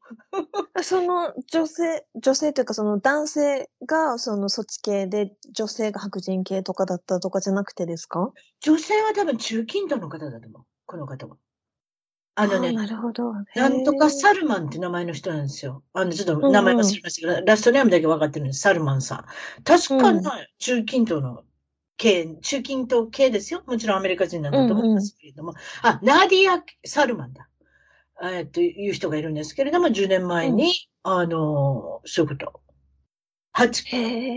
[0.76, 0.82] う。
[0.84, 8.32] その女性、女性というかその男性がそのそっち系で、女性が白人系とかだったとかじゃなくてですか？
[8.60, 10.62] 女性は多分中近東の方だと思う。
[10.86, 11.36] この方は。
[12.36, 13.32] あのね、なるほど。
[13.54, 15.84] なんとかサルマンって名前の人なんですよ。
[15.92, 18.60] あの、ちょっと名前忘れましたけど、うんうん、ラストネームだけ分かってるんです。
[18.60, 19.24] サルマンさん。
[19.62, 21.44] 確かな、中近東の
[21.96, 23.62] 系、中近東系ですよ。
[23.66, 25.50] もちろんアメリカ人なんだと思いますけれども。
[25.50, 27.48] うんうん、あ、ナディア・サルマンだ。
[28.22, 30.72] えっという人がいるんですけれども、10年前に、
[31.04, 32.63] うん、あの、そういうこと。
[33.54, 33.84] 八、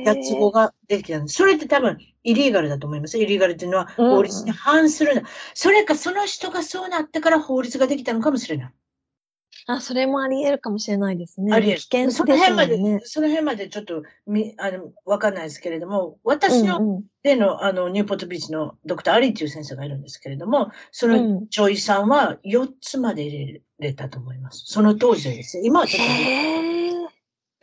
[0.06, 1.36] 八つ子ができたんです。
[1.36, 3.18] それって多分、イリーガルだと思います。
[3.18, 5.24] イリーガルっていうのは法律に反するうん、
[5.56, 8.74] それか、その人がそうなってから法律ができたのかもしれない。
[9.66, 11.52] あ、それもあり得るかもしれないですね。
[11.52, 11.80] あり得る。
[11.80, 24.64] 危険その辺まで、その辺までちょっと、み、あの、わかんないですけれども、私の例の、うんうん、あの、ニューポートビーチのドクター・アリーっていう先生がいるんですけれども、その女医さんは4つまで入れれたと思います。
[24.68, 26.08] その当時です今はちょっ
[26.72, 26.77] と。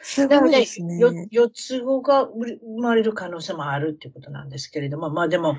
[0.06, 0.98] すごいですね。
[0.98, 5.56] ね4つ子が生まれる可能性もあるっていうことなんですけれども、まあでも、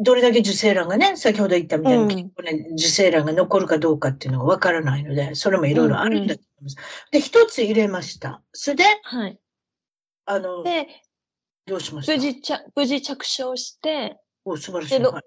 [0.00, 6.76] どれだけ受精卵がね、先ほど言ったみたいに、うん、受精卵が残るかどうかっていうのがわからないので、それもいろいろあるんだと思います。
[6.78, 8.40] うんうん、で、一つ入れました。
[8.52, 9.38] それで、はい。
[10.26, 10.86] あの、で、
[11.66, 12.12] どうしました？
[12.12, 15.02] 無事着、無事着床して、お、素晴らしい。
[15.02, 15.22] はい、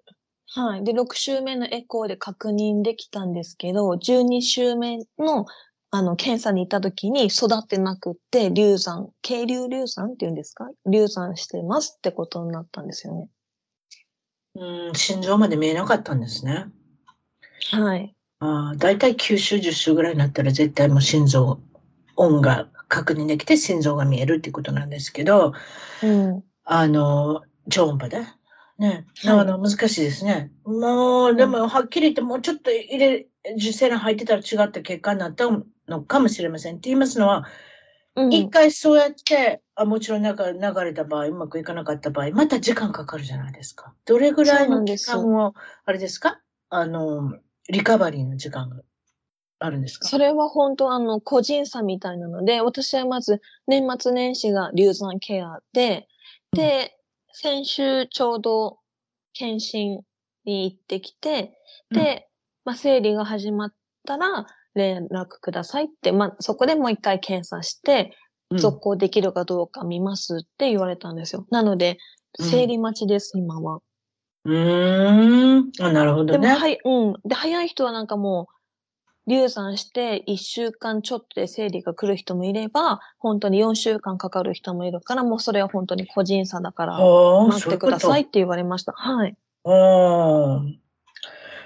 [0.59, 0.83] はい。
[0.85, 5.45] で、6週目のエコーで確認できたんですけど、12週目の、
[5.89, 10.69] あの、検査に行った時に育ってなくって、流産、渓流流産って言うんですか？
[10.85, 13.29] 流産してますってことになったんですよね。
[14.55, 16.65] うん、心臓まで見えなかったんですね。
[17.71, 18.13] はい。
[18.39, 21.59] あだいたい9週、10週ぐらいになったら絶対もう心臓
[22.15, 25.53] 音が確認できて心臓が見えるっていうことなんですけど、
[26.03, 28.21] うん、あの、超音波で。
[28.77, 29.05] ね。
[29.25, 30.51] あの、難しいですね。
[30.65, 35.45] もう、でも、はっきり言ってもうちょっと入れ、受精卵入ってたら違った結果になった
[35.87, 36.77] のかもしれません。
[36.77, 37.45] って言いますのは、
[38.31, 43.93] 一、うん、回そうやって、あもちろん流流れた場合、うまくいかなかった場合、また時間かかるじゃないですか。
[44.05, 45.53] どれぐらいの時間を、
[45.85, 46.41] あれですか？
[46.69, 47.37] あの、
[47.69, 48.81] リカバリーの時間が
[49.59, 50.07] あるんですか？
[50.07, 56.07] それは本当あの、個人差みたいなので、私はまず年末年始が流産ケアで、
[56.53, 56.97] で、
[57.27, 58.79] うん、先週ちょうど
[59.33, 60.01] 検診
[60.43, 61.53] に行ってきて、
[61.91, 62.19] で、うん、
[62.65, 63.73] まあ、生理が始まっ
[64.07, 64.47] たら、
[64.77, 68.15] 連絡くださいって、まあ、そこでもう一回検査して、
[68.55, 71.45] 続行できるかどうか見ますって言われたんですよ。
[71.51, 71.97] なので、
[72.39, 73.81] 生理待ちです、うん、今は。
[74.45, 75.71] うーん。
[75.81, 76.31] あ、なるほどね。
[76.33, 77.13] でも、はい、うん。
[77.25, 88.93] で、早い人はなんかもう、流産して1週間ちょっとで生理が来る人もいれば、本当に4週間かかる人もいるから、もうそれは本当に個人差だから、待ってくださいって言われました。
[88.93, 89.35] はい。
[89.65, 90.61] ああ。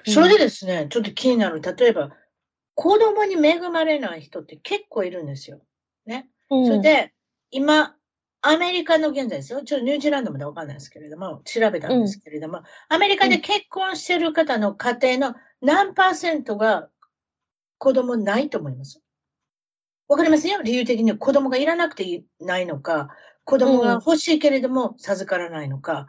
[0.03, 1.61] それでですね、うん、ちょっと気になる。
[1.61, 2.09] 例えば、
[2.75, 5.59] 子供に恵まれない人って結構いるんですよ。
[6.05, 6.27] ね。
[6.49, 7.13] うん、それで、
[7.51, 7.95] 今、
[8.41, 9.61] アメリカの現在ですよ。
[9.63, 16.89] ちょっとニュージーランドまでわかんないですけれども、調べたんですけれども、うん、アメリカで結婚している方の家庭の何パーセントが
[17.77, 18.99] 子供ないと思います？
[20.07, 20.61] わかりますよ？
[20.63, 23.09] 理由的に子供がいらなくていないのか、
[23.43, 26.07] 子供が欲しいけれども授からないのか、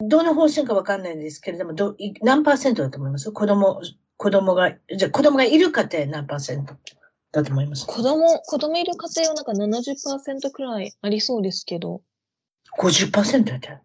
[0.00, 3.32] どの方針かわかんないんですけれども、ど何パーセントだと思います？
[3.32, 3.82] 子供
[4.16, 6.74] 子供が、じゃあ子供がいる家庭何パーセント
[7.32, 7.86] だと思います？
[7.86, 12.02] 子供、子供いる家庭はなんか70%くらいありそうですけど。
[12.78, 13.78] 50%やで。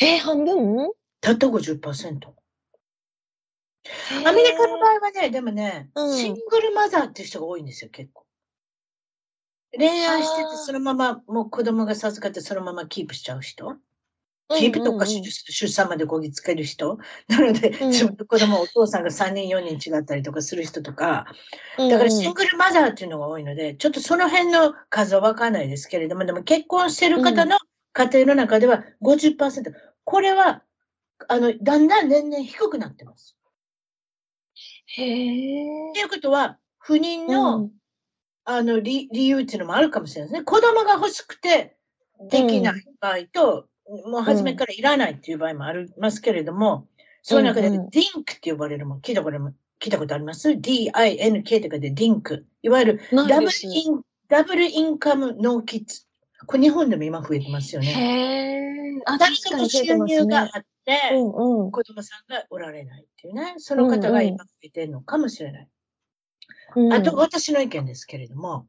[0.00, 0.90] えー、半分？
[1.20, 2.32] たった50%。
[4.26, 8.24] アメリカの場合はね、でもね、うん、シングルマザーっていう人が多いんですよ、結構。
[9.76, 13.76] 恋愛してて、そのまま、もう子供が授かってそのままキープしちゃう人。
[14.56, 16.98] キープとか出産までこぎつける人？
[17.28, 21.26] なので、自分の子供、お父さんが3人、4人違ったりとかする人とか、
[21.78, 27.58] だからシングルマザーっていうのが多いので、ちょっとその辺の数はわかんないですけれども、でも結婚してる方の
[27.92, 29.72] 家庭の中では50%。
[30.04, 30.62] これは、
[31.28, 33.36] あの、だんだん年々低くなってます。
[34.86, 35.90] へえ。
[35.90, 37.70] っていうことは、不妊の、うん
[38.44, 40.44] あの理理由っていうのもあるかもしれないですね。
[40.44, 41.76] 子供が欲しくて
[42.30, 46.86] できない場合と、もう初めからいらないっていう場合もありますけれども、
[47.22, 52.44] その中でうんうん DINK って呼ばれるもん、聞いたことも聞いたことあります ?DINK とかで DINK。
[52.62, 56.02] いわゆるダブルインダブルインカムノーキッズ。
[56.46, 57.88] これ日本でも今増えてますよね。
[57.88, 59.02] へえ。
[59.06, 59.84] あ、確かに収。
[59.96, 60.48] 入があっ
[60.84, 61.70] て、うんうん。
[61.70, 65.68] 子供さんがおられないっていうね、その方が今増えてるのかもしれない。
[66.76, 68.66] うんあと、私の意見ですけれども、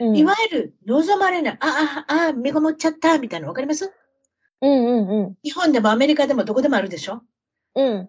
[0.00, 3.90] うんいわゆる望まれない、あ、あ、あ、身ごもっちゃったみたいなのわかります？
[4.62, 5.34] うんうんうん。
[5.42, 7.22] 日本でもアメリカでもどこでもあるでしょ？
[7.74, 8.08] うん。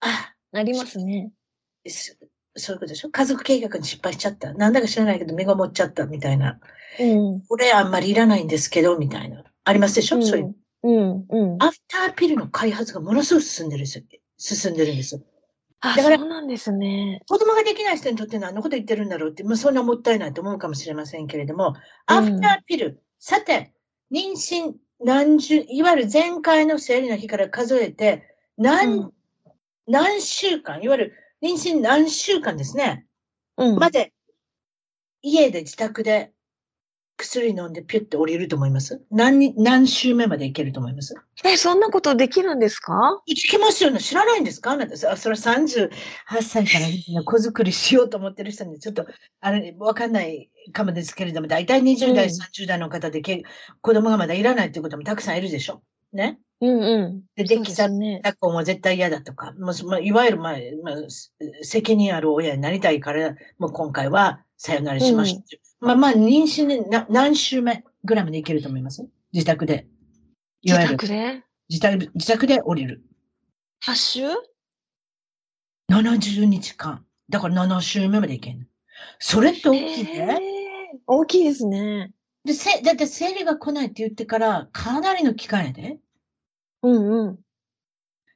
[0.00, 1.30] あ、ありますね。
[1.86, 2.14] そ
[2.56, 3.10] そういうことでしょ？
[3.10, 4.54] 家族計画に失敗しちゃった。
[4.54, 6.58] なんだか知らないけど身ごもっちゃったみたいな。
[7.00, 7.04] う
[7.36, 7.40] ん。
[7.42, 9.44] これあんまりいらないんですけど、みたいな。
[9.64, 10.54] ありますでしょ、うんそういう。
[10.84, 11.62] うんうん。
[11.62, 14.04] アフターピルの開発がものすごく進んでるんですよ。
[14.38, 15.22] 進んでるんですよ。
[15.80, 17.20] あ、だからそうなんですね。
[17.28, 21.74] 子供ができない人にとって何のこと言ってるんだろうって、もうそんなもったいないと思うかもしれませんけれども、
[22.06, 23.72] アフターピル、さて、
[24.12, 24.72] 妊娠
[25.04, 29.14] 何十、いわゆる前回の生理の日から数えて、何、うん
[29.86, 33.06] 何週間、いわゆる妊娠何週間ですね、
[33.58, 33.78] うん。
[33.78, 34.14] まで、
[35.20, 36.32] 家で自宅で
[37.16, 39.02] 薬飲んでピュッて降りると思います？
[39.10, 41.14] 何に、何週目までいけると思います？
[41.44, 43.20] え、そんなことできるんですか？
[43.26, 44.00] いけますよね。
[44.00, 44.72] 知らないんですか？
[44.72, 44.96] あなた。
[44.96, 45.90] そそれは38
[46.42, 49.06] 歳から子作りしようと思ってる人にちょっと、
[49.40, 53.42] あれ、わかんないかもですけれども、大体20代、うん30代の方でけ
[53.80, 55.82] 子供がまだいらないっていうこともたくさんいるでしょ？
[56.12, 56.38] ね？
[56.60, 57.22] うんうん。
[57.36, 58.20] で、できたすね。
[58.22, 65.42] 抱っこも絶対嫌だとか、もうまあ、いわゆる、まあ、まあ、す責任ある親になりたいから、もう今回はさよならしました。
[65.80, 69.06] まあまあ、妊娠でな何週目ぐらいまでいけると思います？
[69.32, 69.86] 自宅で。
[70.62, 71.42] い自わゆる宅で？
[71.68, 73.02] 自宅、自宅で降りる。
[73.84, 74.22] ?8 週
[75.90, 77.04] ？70日間。
[77.28, 78.66] だから7週目までいけんの。
[79.18, 80.38] それって大きいへね。
[80.94, 82.12] ー大きいですね。
[82.44, 85.98] で、せ、だって生理が来ないって言ってから、かなりの期間やで。
[86.82, 87.38] うんうん。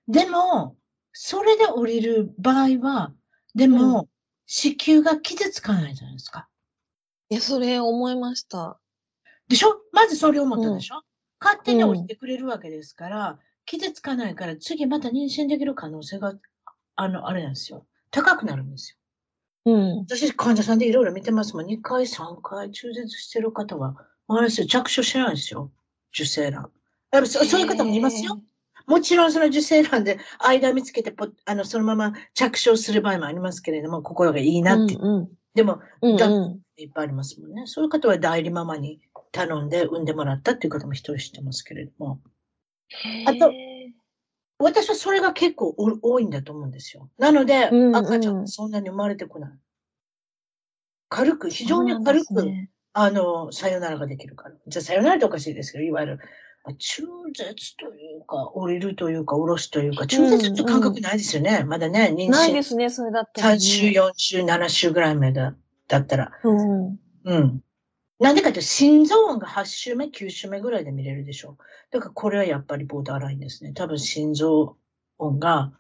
[0.09, 0.77] でも、
[1.13, 3.13] それで降りる場合は、
[3.55, 4.09] でも、
[4.49, 6.49] 子宮が傷つかないじゃないですか。
[7.29, 8.81] いや、それ思いました。
[9.47, 9.79] でしょ？
[9.93, 11.03] まずそれを思ったでしょ、
[11.39, 16.35] 勝手に降りてくれるわけですから、傷つかないから、次また妊娠できる可能性が、
[16.97, 17.87] あの、あれなんですよ。
[18.11, 18.99] 高くなるんです
[19.67, 19.73] よ。
[19.75, 19.99] うん。
[19.99, 21.67] 私、患者さんでいろいろ見てますもん。
[21.67, 23.97] 2回、3回中絶してる方は、
[24.29, 25.71] あれですよ、着手してないんですよ。
[26.15, 26.73] 受精卵。
[27.13, 28.41] やっぱそそういう方もいますよ。
[28.89, 34.63] もちろんその受精卵で間見つけてポッあの、そのまま着床する場合もありますけれども、心がいい。
[34.63, 34.95] なって。
[34.95, 35.29] うんうん。
[35.55, 36.61] でも、うんだうん。
[36.77, 37.65] いっぱいありますもんね。
[37.67, 42.21] そういう方は代理ママに頼んで産んでもらったっていう方も一人知ってますけれども。
[43.27, 43.93] あとへ
[44.59, 47.11] 私はそれが結構お多いんだと思うんですよ。
[47.19, 49.51] なので、うんうん赤ちゃんがそんなに生まれてこない。
[51.11, 54.57] 軽く、ー非常に軽く、ねあの、さよならができるから。
[54.67, 56.27] じゃあ、さよならっておかしいですけど、いわゆる、まあ
[56.75, 57.03] 中
[57.35, 61.65] 絶というか、降りるというか、下ろすというか、中絶って感覚ないですよね。
[61.65, 63.55] まだね、妊娠ないですね、それだったら、ね。
[63.57, 65.55] 3週、4週、7週ぐらいまでだ
[65.89, 66.33] だったら。
[66.45, 67.01] うん。
[67.25, 67.63] うん。
[68.21, 71.57] なんでかって、心臓音が8週目、9週目ぐらいで見れるでしょ。
[71.91, 73.73] だから、これはやっぱりボーダーラインですね。
[73.73, 74.77] 多分、心臓
[75.19, 75.73] 音が、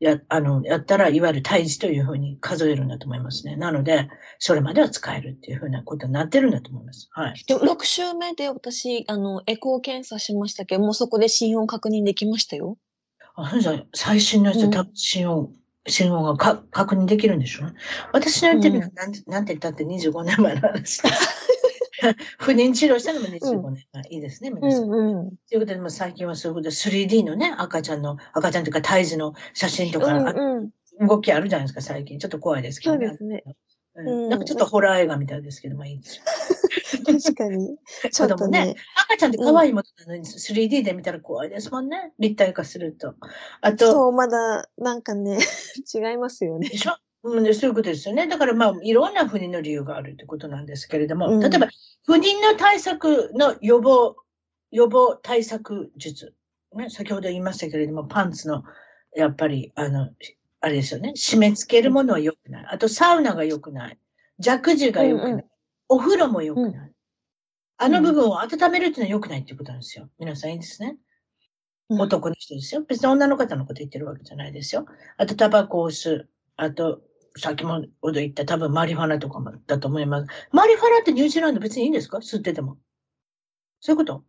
[0.00, 3.56] や、あの、やったら、いわゆる胎児というふうに数えるんだと思いますね。
[3.56, 7.08] なので、それまでは使えるっていうふうなことになってるんだと思います。
[7.12, 7.44] はい。
[7.46, 12.76] でも、6週目で私、あの、エコー検査しましたけど、もうそこで心音確認できましたよ。
[13.36, 15.52] あ、そうじゃ最新の人、うん多分心音、
[15.86, 17.64] 心音がか確認できるんでしょ。
[18.12, 21.02] 私の言ってるのは、なん、なんて言ったって25年前の話です。
[22.38, 24.02] 不妊治療したのも25年前。
[24.10, 24.90] いいですね、皆さん。
[24.90, 25.30] うん。
[25.48, 31.06] ということで、最近はそういうことで 3D のね、赤ちゃんの、赤ちゃんというか胎児の写真とか、あうんうん。
[31.06, 32.18] 動きあるじゃないですか、最近。
[32.18, 33.06] ちょっと怖いですけどね。
[33.08, 33.42] そうですね。
[33.46, 36.22] うんうんなんかちょっとホラー映画みたいですけど、まあいいですよ。
[37.06, 37.78] 確かに。
[38.12, 38.74] ちょっとね。
[39.06, 42.12] 赤ちゃんって可愛いものなのに、3D で見たら怖いですもんね。
[42.18, 43.14] 立体化すると。
[43.62, 45.38] あと、そう、まだ、なんかね、
[45.94, 46.68] 違いますよね。
[46.68, 46.96] でしょ？
[47.22, 48.26] うん、でそういうことですよね。
[48.28, 51.68] だからまあ、いろんな不妊の理由があるということなんですけれども、うん例えば、
[52.06, 54.16] 不妊の対策の予防、
[54.70, 56.34] 予防対策術。
[56.74, 58.62] ね、先ほど言いましたけれども、パンツの、
[59.14, 60.10] やっぱり、あの、
[60.60, 61.14] あれですよね。
[61.16, 62.66] 締め付けるものは良くない。
[62.70, 63.98] あと、サウナが良くない。
[64.38, 65.32] ジャクジが良くない。
[65.32, 65.44] うんうん
[65.88, 66.72] お風呂も良くない。
[66.72, 66.92] うん
[67.78, 70.08] あの部分を温めるっていうのは良くないっていうことなんですよ。
[70.18, 70.96] 皆さんいいですね。
[71.90, 72.82] うん男の人ですよ。
[72.82, 74.86] 別に女の方のこと言ってるわけじゃないですよ。
[75.16, 76.28] あと、タバコを吸う。
[76.56, 77.02] あと、
[77.36, 80.28] さっきもほど言った多分マリファナとかもだと思います。
[80.52, 82.18] マリファナってニュージーランド別にいいんですか？
[82.18, 82.78] 吸ってても。
[83.80, 84.24] そういうこと？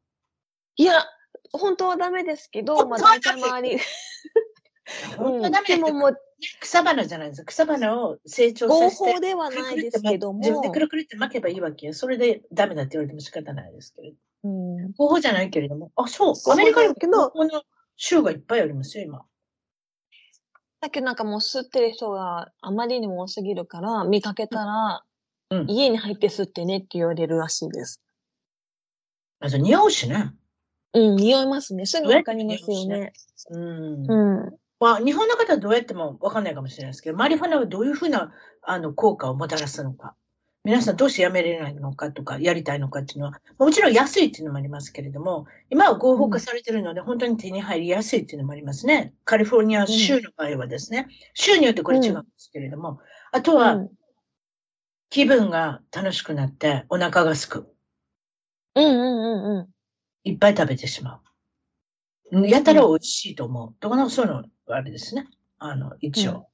[0.76, 1.06] いや、
[1.54, 3.80] 本当はダメですけど、まあ大体周り。
[5.18, 6.18] 本当はうんダメでももう、
[6.62, 7.46] 草花じゃないですか。
[7.48, 9.14] 草花を成長合させて。
[9.14, 10.40] 法ではないですけども。
[10.40, 11.94] 自分でくるくるって巻けばいいわけよ。
[11.94, 14.18] それでダメだって言われても仕方ないですけれど。
[14.44, 14.92] うん。
[14.94, 15.92] 合法じゃないけれども。
[15.96, 16.34] あ、そう。
[16.36, 17.64] 法アメリカにもだけど合法の
[17.96, 19.26] 州がいっぱいありますよ、今。
[20.80, 25.04] だけどなんかもう吸ってる人があまりにも多すぎるから、見かけたら、
[25.50, 28.02] うん家に入って吸ってねって言われるらしいです。
[29.40, 30.34] あと、匂うしね。
[30.94, 31.86] うん、匂いますね。
[31.86, 33.14] すぐわかりますよね。
[33.52, 34.12] うん。
[34.12, 34.58] うん。
[34.80, 40.16] まあ、日本の方はどうやってもわかんないかもしれないですけど、マリファナはどういうふうなあの効果をもたらすのか。
[40.68, 49.14] 皆さんどうしてやめれないのかとか、やりたいのかっていうのは、もちろん安いっていうのもありますけれども、今は合法化されてるので、本当に手に入りやすいっていうのもありますね。
[49.24, 53.00] カリフォルニア州の場合はですね、州によってこれ違うんですけれども、
[53.32, 53.90] あとはうん
[55.10, 57.74] 気分が楽しくなってお腹がすく。
[58.76, 59.68] うんうんうんうん。
[60.30, 61.22] いっぱい食べてしま
[62.32, 62.46] う。
[62.46, 63.74] やたら美味しいと思う。
[63.80, 65.28] とかな、そういうの、あれですね。
[65.60, 66.50] あの、一応、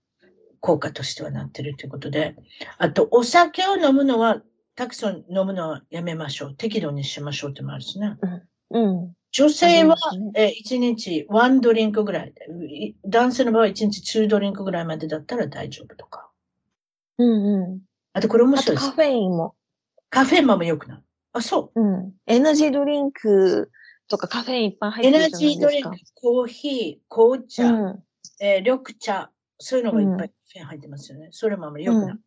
[0.63, 2.37] 効果としてはなってるということで。
[2.77, 4.41] あと、お酒を飲むのは、
[4.75, 6.55] たくさん飲むのはやめましょう。
[6.55, 8.17] 適度にしましょうってのもあるしね。
[8.71, 9.13] うん。
[9.33, 12.33] 女性はね、え1日1ドリンクぐらい
[13.05, 16.29] 男性の場合は1日2ドリンクぐらいまでだったら大丈夫とか。
[17.17, 17.79] うんうん。
[18.13, 18.89] あと、これ面あ白いです。
[18.91, 19.55] とカフェインも。
[20.09, 21.03] カフェインも良くない。
[21.33, 21.81] あ、そう。
[21.81, 22.13] うん。
[22.25, 23.69] エナジードリンク
[24.07, 25.59] とかカフェインいっぱい入ってエナるじゃないですか。
[25.59, 28.03] ジードリンク、コーヒー、紅茶、うん。
[28.39, 29.29] えー緑茶、
[29.63, 31.29] そういうのがいっぱいうんカフェイン入ってますよね。
[31.31, 32.11] それもあんまり良くない。
[32.11, 32.19] うん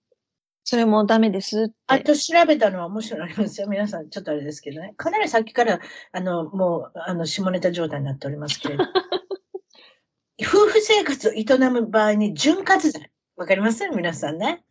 [0.68, 1.72] それもダメです。
[1.86, 3.68] あと調べたのは面白いのありますよ。
[3.68, 4.94] 皆さん、ちょっとあれですけどね。
[4.96, 5.78] かなりさっきから、
[6.10, 8.82] あの、もう、あの、下ネタ状態になっておりますけれど。
[10.42, 13.12] 夫婦生活を営む場合に潤滑剤。
[13.36, 14.64] わかります皆さんね。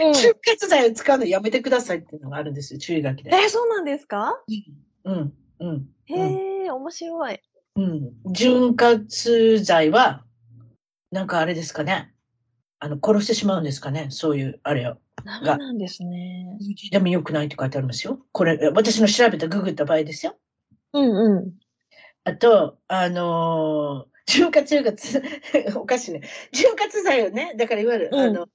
[0.00, 2.78] うん潤滑剤を使うのやめてくださいっていうのがあるんですよ。
[2.78, 3.32] 注意書きで。
[3.34, 4.40] え、そうなんですか？
[5.04, 5.88] うん、うん。
[6.04, 7.40] へえ、面白い。
[7.74, 8.12] うん。
[8.32, 9.00] 潤滑
[9.58, 10.24] 剤は、
[11.12, 12.12] なんかあれですかね。
[12.78, 14.08] あの、殺してしまうんですかね。
[14.10, 14.96] そういう、あれを。
[15.24, 16.58] ダメなんですね。
[16.90, 18.18] でも良くないって書いてありますよ。
[18.32, 20.36] これ、私の調べたググった場合ですよ。
[20.92, 21.52] うんうん。
[22.24, 24.96] あと、あのー潤滑潤滑、
[25.76, 26.22] おかしいね。
[26.52, 28.46] 潤滑剤をね、だからいわゆる、うんあの、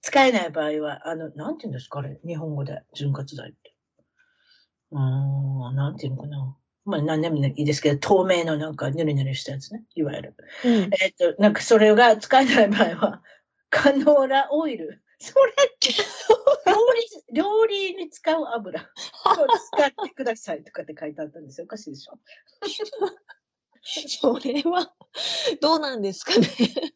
[0.00, 3.74] 使えない場合は、あの、なんて言うんですか、あれ、日本語で、潤滑剤って。
[4.90, 6.56] うーん、なんていうのかな。
[6.84, 10.34] まあ、何でもいいですけど、透明のなんか、ぬるぬるしたやつね、いわゆる。
[10.64, 10.90] うん。
[11.00, 13.22] えっ、と、なんかそれが使えない場合は、
[13.70, 15.00] カノーラオイル。
[15.20, 15.90] それって、
[16.66, 18.84] 料理、料理に使う油を
[19.76, 21.64] 使ってくださいとかって書いてあったんですよ。
[21.64, 22.18] おかしいでしょ？
[23.84, 24.92] それは、
[25.60, 26.48] どうなんですかね？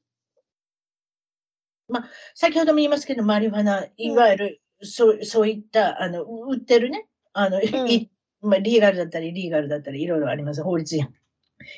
[2.34, 8.10] 先ほども言いますけど、マリファナ、いわゆる、そう、そういった、あの、売ってるね、あの、んい
[8.46, 10.62] まあ、リーガルだったり、リーガルだったり、いろいろあります。
[10.62, 11.14] 法律違反。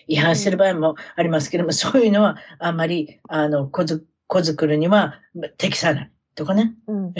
[0.06, 5.20] 違反してる場合もありますけども、そういうのは、あんまり、あの、子づ、子作るには
[5.56, 6.12] 適さない。
[6.34, 6.74] とかね。
[6.86, 7.14] うん。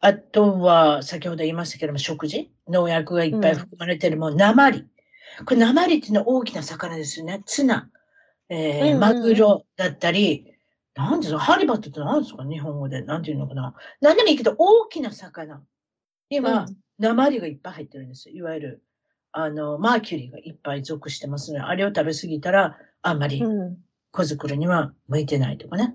[0.00, 4.84] あとは、先ほど言いましたけども、食事農薬がいっぱい含まれてるもん、鉛。
[5.44, 7.42] これ鉛っていうのは大きな魚ですよね。
[7.46, 7.90] ツナ、
[8.48, 10.54] えーうんうんうんマグロだったり、
[10.94, 13.02] なんですか、ハリバットって何ですか日本語で。
[13.02, 15.62] なんていうのかな何でもいいけど、大きな魚
[16.30, 16.66] には、
[16.98, 18.36] 鉛がいっぱい入ってるんですよ。
[18.36, 18.82] いわゆる、
[19.32, 23.76] あの、マーキュリーがいっぱい属してますので、あれを食べ過ぎたら、あんまりうん。
[24.12, 25.94] 子作りには向いてないとかね。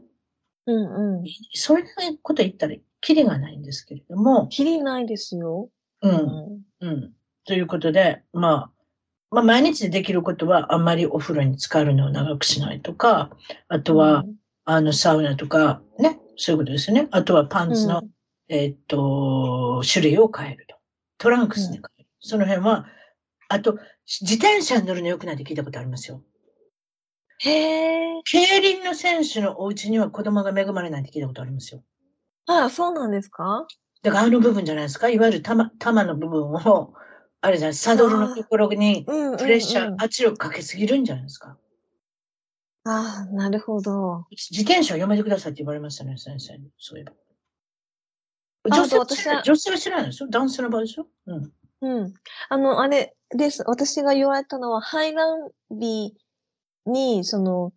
[0.66, 1.24] うんうん。
[1.54, 1.86] そういう
[2.22, 5.70] こと言ったら、キリがないんですけれども、きりないですよ。
[6.02, 6.10] う。
[6.10, 6.62] うんん。
[6.82, 7.14] うん。
[7.46, 8.72] ということで、まあ、
[9.32, 13.32] まあ、毎日でできることは、あんまりお風呂に浸かるのを長くしないとか、
[13.68, 14.26] あとは、
[14.66, 17.08] あの、サウナとか、ね、そういうことですよね。
[17.12, 18.04] あとはパンツの、
[18.50, 20.79] えーっと、種類を変えると。
[21.20, 21.80] トランクスで。
[22.22, 22.88] その辺は、
[23.48, 26.24] あと、自転車に乗るの良くないって聞いたことありますよ。
[27.40, 28.22] へえ。
[28.26, 31.84] 競輪の選手のお家には子供が恵まれないって聞いたことありますよ。
[32.48, 33.68] ああ、そうなんですか？
[34.02, 35.10] だからあの部分じゃないですか？
[35.10, 36.94] いわゆる玉、玉の部分を、
[37.42, 39.38] あれじゃない、サドルのところに、うんうん、うん。
[39.38, 41.58] プレッシャー、圧力かけすぎるんじゃないですか？
[42.86, 44.26] ああ、なるほど。
[44.32, 46.70] 自転車をやめてくださいって言われましたね、先生に。
[46.78, 47.14] そういえば。
[48.64, 50.28] あ女性は私は女性は知らないでしょ？
[50.28, 51.08] 男性の場合でしょ？
[51.28, 51.52] うん。
[51.82, 52.14] うん。
[52.50, 53.64] あの、あれです。
[53.66, 56.14] 私が言われたのは、排卵日
[56.86, 57.72] に、その、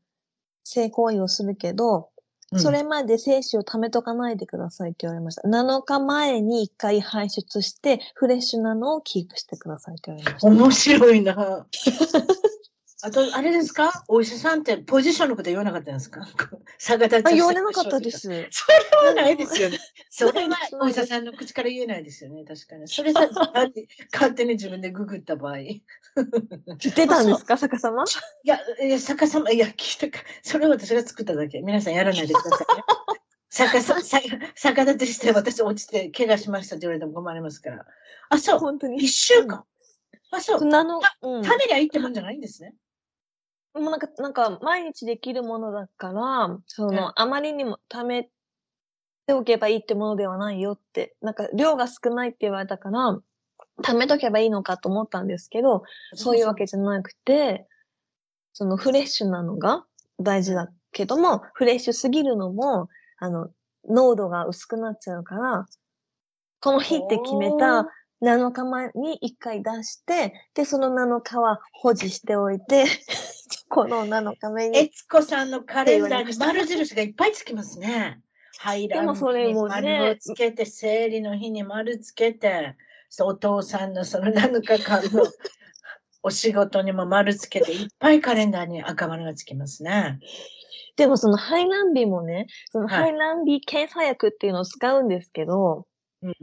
[0.65, 2.09] 性行為をするけど、
[2.53, 5.49] うんそれまで精子を貯めとかないでくださいって言われました。
[5.49, 10.49] 7日前に1回排出して、フレッシュなのをキープしてくださいって言われました。
[10.49, 11.67] 面白いな。
[13.05, 14.05] あと、あれですか？
[14.07, 16.29] お医者さんってポジションのこと言わなかったんですか？
[16.79, 18.21] 逆立ち言われなかったです。
[18.21, 18.51] それ
[19.09, 19.79] はないですよね。
[20.15, 22.87] それはお医者さんの口から言えないですよね、確かに。
[22.87, 23.31] それさ、
[24.13, 25.57] 勝手に自分でググった場合。
[26.77, 28.05] 出たんですか、逆さま？
[28.45, 30.23] いや、いや、逆さま、いや、聞いたか。
[30.43, 31.63] それは私が作っただけ。
[31.63, 32.83] 皆さんやらないでくださいね。
[33.49, 33.97] 逆さ、
[34.55, 37.87] 逆立ちして私落ちて怪我しましたって言われても困りますから。
[38.29, 38.59] あ、そう。
[38.59, 38.99] 本当に。
[38.99, 39.65] 一週間。
[40.31, 40.65] あ、そう。
[40.67, 42.75] なの、うん、食べりゃいいってもんじゃないんですね。
[43.73, 48.29] もうなんか、なんか、毎日できるものだから、その、うん、あまりにも貯め
[49.27, 53.19] ておけばいいってものではないよって、なんか、量が少ないって言われたから、
[53.83, 57.67] 貯めとけばいいのかと思ったんですけど、そういうわけじゃなくて、
[58.53, 59.85] そのフレッシュなのが
[60.21, 63.49] 大事だけども、フレッシュすぎるのも、あの、
[63.89, 65.67] 濃度が薄くなっちゃうから、
[66.61, 67.89] この日って決めた
[68.23, 72.85] 7日前に1回出して、で、その7日は保持しておいて、
[73.69, 74.79] この7日目に。
[74.79, 78.21] えつこさんのカレンダーに丸印がいっぱいつきますね。
[78.59, 79.99] はい、でもそれもね。
[79.99, 82.77] 丸をつけて、生理の日に丸つけて、
[83.21, 85.27] お父さんのその7日間の
[86.23, 90.21] お仕事にも丸つけて、いっぱいカレンダーに赤丸がつきますね。
[90.97, 95.87] でもその排卵日もね、その排卵日検査薬っていうのを使うんですけど、
[96.23, 96.35] うん、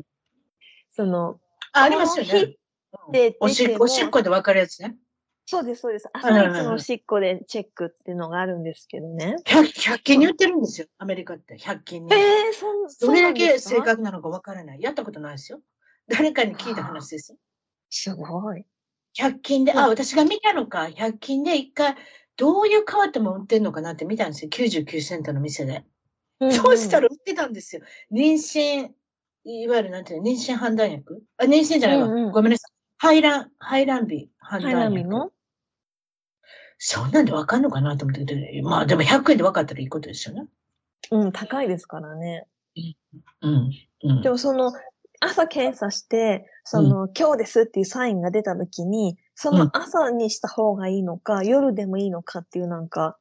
[0.92, 1.40] その、
[1.72, 2.56] あ、ありますよね。
[3.12, 4.98] で、おしおしっこで分かるやつね。
[5.50, 6.08] そうです、そうです。
[6.14, 9.36] 朝一のおしっこでチェックっていうのがあるんですけどね。
[9.48, 11.58] 100, 100均に売ってるんですよ、アメリカって。
[11.58, 12.14] 100均に。
[12.14, 14.82] ええー、そんどれだけ正確なのか分からない。
[14.82, 15.60] やったことないですよ。
[16.08, 17.40] 誰かに聞いた話ですよ。
[17.90, 18.64] すごい。
[19.18, 20.84] 100均で、あ、私が見たのか。
[20.84, 21.96] 100均で一回、
[22.38, 24.52] どういう変わっても売ってんのかなって見たんですよ。
[24.52, 25.84] 99セントの店で。
[26.42, 27.82] うんうん、そうしたら売ってたんですよ。
[28.12, 28.92] 妊娠、
[29.46, 31.24] いわゆるなんていうの、妊娠判断薬？
[31.38, 32.08] あ、妊娠じゃないわ。
[32.08, 32.72] うんうん、ごめんなさい。
[33.00, 35.32] 排卵、排卵日判断薬。
[36.80, 40.48] そんなんでわかんのかなと思ってて、まあでも100円で分かったらいいことですよね。
[41.12, 42.48] うん、高いですからね。
[43.42, 43.72] うん。
[44.04, 44.72] うん、でもその、
[45.20, 53.18] 朝検査して、その、うん、今日ですっていうサインが出た時に、その朝にした方がいいのか、うん、夜でもいいのかっていうなんか、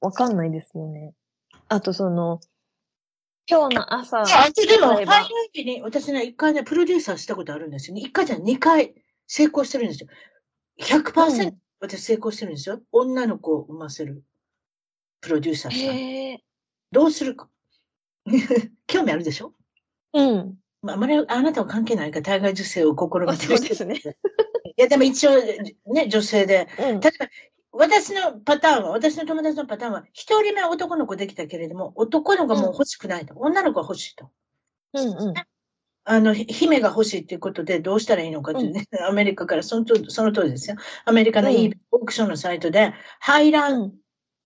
[0.00, 1.12] わかんないですよね。
[1.68, 2.40] あとその、
[3.46, 4.22] 今日の朝。
[4.22, 8.00] あ、でも、最日に、私ね、一回ね、プロデューサーしたことあるんですよね。
[8.00, 8.94] 一回じゃ二回
[9.26, 10.08] 成功してるんですよ。
[10.80, 12.80] 100%、うん、私成功してるんですよ。
[12.92, 14.22] 女の子を産ませる。
[15.20, 16.40] プロデューサーさん。
[16.92, 17.48] どうするか。
[18.86, 19.52] 興味あるでしょ？
[20.12, 20.58] うん。
[20.82, 23.96] まあ、あまりあなたは関係ないから、対外受精を心がけてそうですね。
[24.76, 25.30] いや、でも一応、
[25.86, 26.68] ね、女性で。
[26.78, 27.28] うん、例えば、
[27.72, 33.34] 私のパターンは、私の友達のパターンは、一人目は男の子できたけれども、男の子も欲しくないと。
[33.34, 34.30] うん、女の子は欲しいと。
[34.92, 35.34] うんうん。
[36.04, 40.76] あの、姫が欲しいっていうことでどうしたらいいのかってね、うん、アメリカからそのとその通りですよ。
[41.06, 43.94] アメリカのいいオークションのサイトで、排卵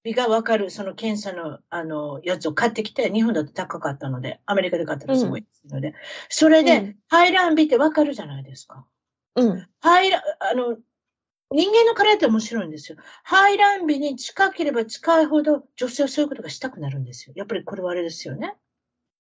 [0.05, 5.95] 日がわかるその検査のあのやつを買ってきて、日本だと高かったので、アメリカで買ったらすごいですので、
[6.29, 8.87] それで、排卵日ってわかるじゃないですか。
[9.35, 9.67] うん。
[9.81, 10.77] 排卵、あの、
[11.51, 12.99] 人間の体って面白いんですよ。
[13.25, 17.33] 排卵日に近ければ近いほど女性はそういうことがしたくなるんですよ。
[17.37, 18.55] やっぱりこれはあれですよね。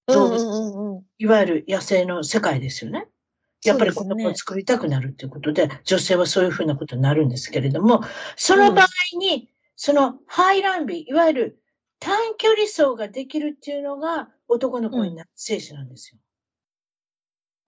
[0.08, 3.06] 動物、いわゆる野生の世界ですよね。
[3.64, 8.02] やっぱり子供を作りたくなるということで、で女性はそういうふうなことになるんですけれども、
[8.36, 8.86] その場合
[9.18, 11.62] に、その排卵日、いわゆる
[11.98, 16.18] 短距離走ができるっていうのが男の子になる精子なんですよ。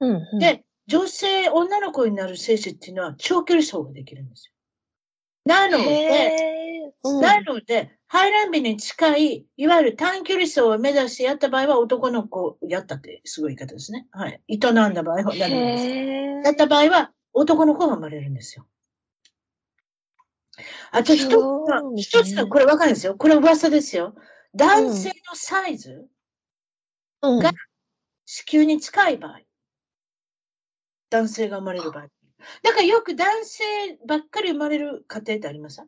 [0.01, 4.55] うんうん、で、女性、女の子になる精子っていうのは長距離走ができるんですよ。
[5.51, 14.07] なので、うん、なので、排卵日に近い、いわゆる短距離走を目指してやった場合は男の子やったってすごい言い方ですね。
[14.12, 14.40] はい。
[14.48, 16.46] 営んだ場合はやるんです。
[16.48, 18.66] やった場合は男の子が生まれるんですよ。
[20.92, 23.14] あと一つは、一つは、これわかるんですよ。
[23.16, 24.14] これ噂ですよ。
[24.55, 26.07] 男性のサイズ
[27.22, 27.53] が
[28.24, 29.40] 子宮に近い場合、
[31.11, 32.09] 男性が生まれる場合。
[32.62, 33.64] だからよく男性
[34.07, 35.82] ばっかり生まれる家庭ってあります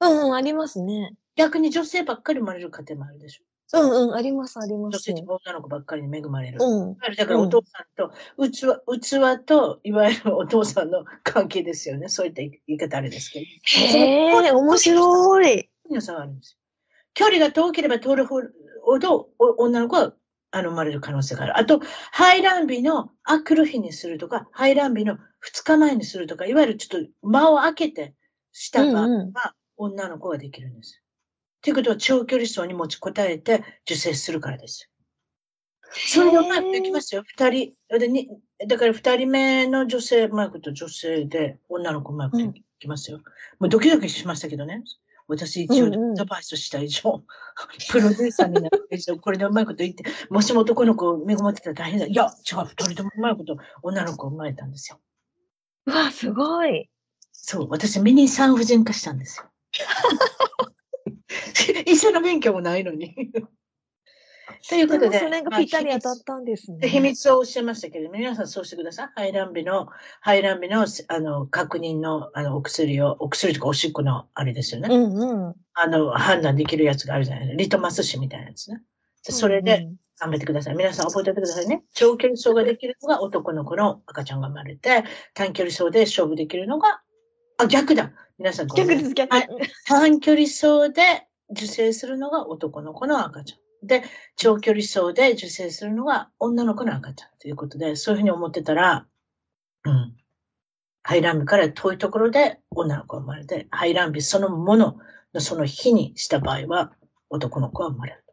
[0.00, 1.14] うんうん、ありますね。
[1.36, 3.44] 逆に女性ばっかり生まれる家庭もあるでしょ？
[3.72, 4.94] うんうん、あります、あります。
[4.94, 6.58] 女性と女の子ばっかりに恵まれる。
[6.60, 6.96] うん。
[6.96, 8.12] だからお父さんと、
[8.50, 8.62] 器、
[9.00, 12.08] 器と、いわゆるお父さんの関係ですよね。
[12.08, 13.46] そういった言い方あれですけど。
[13.46, 15.70] へえ、面白い。
[16.00, 16.58] 差があるんですよ。
[17.14, 18.40] 距離が遠ければ遠るほ
[18.98, 20.14] ど、女の子は、
[20.50, 21.58] あの、生まれる可能性がある。
[21.58, 21.80] あと、
[22.10, 25.16] 排卵日のあくる日にするとか、排卵日の
[25.46, 28.14] 2日前にするとか、いわゆるちょっと間を空けて
[28.52, 31.02] した場合は、女の子ができるんです。
[31.62, 34.90] ということは長距離走に持ちこたえて受精するからです。
[35.92, 37.22] それでうまくできますよ。
[37.26, 37.72] 二人。
[37.98, 38.28] でに
[38.66, 43.18] だから二人目の女性、うまくと女性で女の子うまくできますよ。
[43.18, 44.84] うん、もうドキドキしましたけどね。
[45.26, 47.22] 私一応アドバイスした以上、
[47.90, 52.06] プロデューサーになる以上、これでうまいこと言って、もしも男の子を恵まってたら大変だ。
[52.06, 55.00] いや、違う、二人ともうまいこと女の子を生まれたんですよ。
[55.86, 56.88] うわ、すごい。
[57.32, 59.46] そう、私ミニ産婦人科したんですよ。
[61.86, 63.14] 医者の免許もないのに。
[64.68, 65.18] ということで。
[65.18, 66.88] それがぴったり当たったんですね。
[66.88, 69.08] 秘密をおっしゃいましたけれども、皆さんそうしてください。
[69.14, 69.88] 排卵日の、
[70.20, 74.94] 排卵日の、あの、確認の、あの、お薬を、お薬とかおしっこの、あれですよね。
[74.94, 75.54] うんうん。
[75.74, 77.62] あの、判断できるやつがあるじゃないですか。
[77.62, 78.82] リトマス紙みたいなやつね。
[79.22, 79.88] それで、
[80.20, 80.76] 頑張ってください。
[80.76, 81.82] 皆さん覚えておいてくださいね。
[81.94, 85.04] 長距離走ができるのが男の子の赤ちゃんが生まれて、
[85.34, 87.00] 短距離走で勝負できるのが、
[87.56, 88.12] あ、逆だ。
[88.38, 89.34] 皆さん逆です、逆。
[89.34, 89.48] はい、
[89.86, 93.86] 短距離走で受精するのが男の子の赤ちゃん。
[93.86, 94.02] で、
[94.36, 99.06] 長距離走で受精するのが女の子の赤ちゃんということで、そういうふうに思ってたら、
[99.84, 100.14] うん。
[101.02, 104.98] 排卵日から遠いところで女の子が生まれて、排卵日そのもの
[105.32, 106.92] のその日にした場合は
[107.30, 108.24] 男の子が生まれる。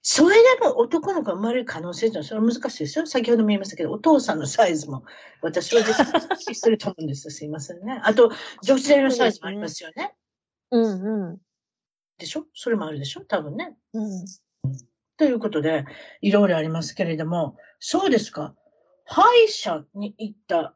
[0.00, 3.06] それでも男の子が生まれる可能性というのは、それは難しいですよ。
[3.06, 5.04] 先ほども言いましたけど、お父さんのサイズも、
[5.42, 7.30] 私は実はしてると思うんですよ。
[7.30, 8.00] すいませんね。
[8.04, 8.30] あと、
[8.62, 10.14] 女性のサイズもありますよね。
[10.70, 11.38] うんうん。
[12.18, 12.46] でしょ？
[12.54, 13.20] それもあるでしょ？
[13.22, 13.76] 多分ね。
[13.92, 14.24] うん。
[15.16, 15.84] ということで、
[16.22, 18.54] いろいろありますけれども、そうですか。
[19.04, 20.74] 歯医者に行った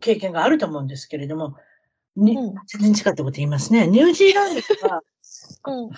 [0.00, 1.56] 経験があると思うんですけれども、
[2.16, 3.86] に、うん、全然違ったこと言いますね。
[3.86, 5.00] ニュージーランドとか、
[5.66, 5.90] うん、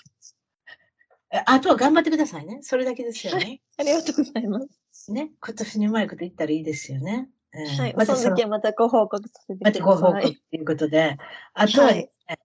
[1.47, 2.59] あとは頑張ってくださいね。
[2.63, 3.63] それだけですよね。
[3.79, 4.61] ありがとうございま
[4.93, 5.13] す。
[5.13, 5.31] ね。
[5.41, 7.29] 今年にうまいこと言ったらいいですよね。
[7.55, 7.95] えー、はい。
[7.97, 9.81] またその時はまたご報告させてください。
[9.81, 11.17] またご報告ということで。
[11.55, 12.39] あとは、ね、はい、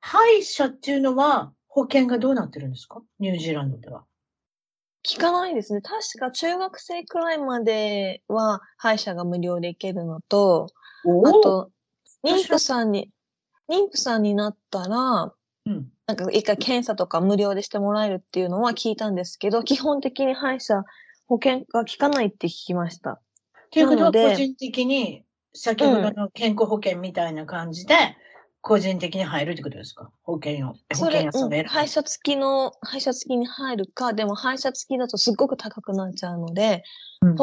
[0.00, 3.02] 歯医者っていうのは、保険がどうなってるんですか？
[3.18, 4.04] ニュージーランドでは。
[5.06, 5.80] 聞かないですね。
[5.82, 10.66] 確か中学生くらいまでは歯医者が無料で行けるのと、
[11.04, 11.70] あと、
[12.24, 13.10] 妊婦さんに、
[13.70, 15.32] 妊婦さんになったら、
[15.66, 20.84] うん、なんか一回検査とか無料でしてもらえるっていうのは聞いたんですけど、基本的に歯医者、
[21.26, 23.20] 保険が効かないって聞きました。
[23.72, 27.94] ということは個人的に、先ほどの健康保険みたいな感じで、
[28.60, 30.10] 個人的に入るってことですか？
[30.22, 30.74] 保険を。
[30.94, 36.84] 保険屋さんで、うん、歯医者付きの、歯医者付きに入るか、でも歯医者付きだとすっごく高くなっちゃうので、
[37.20, 37.36] うん、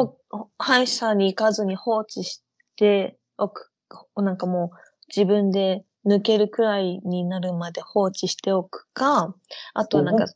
[0.58, 2.42] 歯医者に行かずに放置し
[2.76, 3.70] ておく、
[4.16, 4.76] なんかもう
[5.08, 9.34] 自分で抜けるくらいになるまで放置しておくか、
[9.72, 10.26] あとはなんか、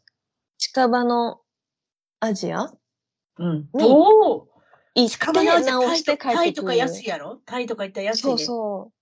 [0.57, 1.41] 近場の
[2.21, 2.73] アジア？
[3.39, 3.69] うん。
[3.73, 4.49] おお
[4.95, 6.35] 近場のアジア直して帰ってくる。
[6.37, 7.41] タイとか安いやろ？
[7.45, 8.93] タイとか行ったら安いそうそ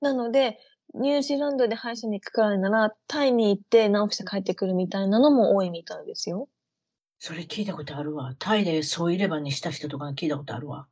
[0.00, 0.04] う。
[0.04, 0.58] なので、
[0.94, 6.48] ニュージーランドで歯医者に行くくらいなら、タイに行って直して帰ってくるみたいなのも多いみたいですよ。
[7.18, 8.34] それ聞いたことあるわ。
[8.38, 10.86] タイでそういればにした人とか聞いたことあるわ。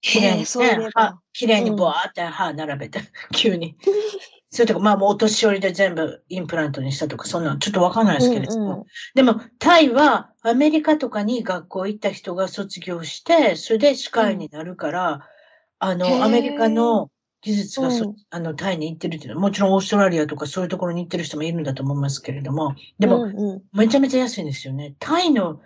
[0.00, 3.76] 綺麗に、ね、歯、綺麗にボワーって歯並べて、うん、急に。
[4.50, 8.58] それとか、まあもうお年寄りで全部インプラントにしたとか、そんなのちょっとわかんないですけれど。
[8.58, 8.64] も。
[8.64, 8.84] うんうん、
[9.14, 15.20] でも、タイはアメリカとかに学校行った人が卒業して、それで歯科医になるから、うん、
[15.80, 17.10] あの、アメリカの
[17.42, 19.40] 技術がそ、うん、あの、タイに行ってるっていうの。
[19.40, 24.94] は、もちろんオーストラリアとかそういうところに行ってる人もいるんだと思いますけれども、でも、うんうん、めちゃめちゃ安いんですよね。
[24.98, 25.60] タイの、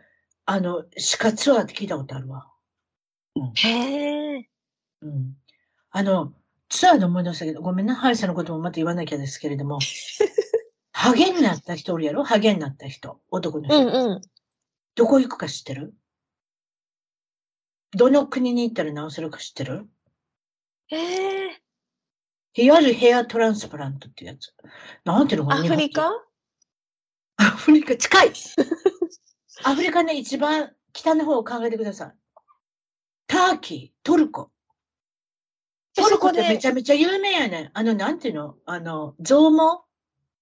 [0.44, 2.48] あの、歯科ツアーって聞いたことあるわ。
[3.36, 4.48] うん、へえ。
[5.02, 5.36] うん。
[5.90, 6.32] あの、
[6.68, 9.78] ツアーで思い出したけど、ごめんな、歯医者のこともまた言わなきゃですけれども、
[10.92, 12.22] ハゲになった人おるやろ？
[12.24, 13.20] ハゲになった人。
[13.30, 13.76] 男の人。
[13.76, 14.20] うんうん。
[14.94, 15.94] どこ行くか知ってる？
[17.92, 19.88] どの国に行ったら治せるか知ってる？
[20.90, 22.62] ええー。
[22.62, 24.54] いわゆるヘアトランスプラントってやつ。
[25.04, 26.10] なんていうのかなアフリカ？
[27.38, 28.32] アフリカ、近い
[29.64, 32.14] アフリカね、一番北の方を考えてください。
[33.32, 34.50] ターキー、トルコ。
[35.96, 37.70] トルコってめちゃめちゃ有名やねん。
[37.72, 38.56] あの、なんていうの？
[38.66, 39.82] あの、増毛？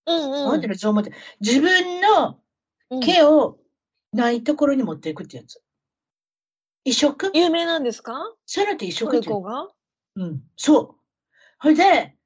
[0.06, 0.48] うんうん。
[0.48, 0.74] なんていうの？
[0.74, 1.12] 増毛って。
[1.40, 2.40] 自分の
[3.00, 3.58] 毛を
[4.12, 5.62] ないところに持っていくってやつ。
[6.84, 7.30] 移植？
[7.32, 8.12] 有名なんですか？
[8.44, 9.24] そういうのって移植って。
[9.24, 9.68] トルコが？
[10.16, 10.96] うん、そう。
[11.62, 12.16] それで、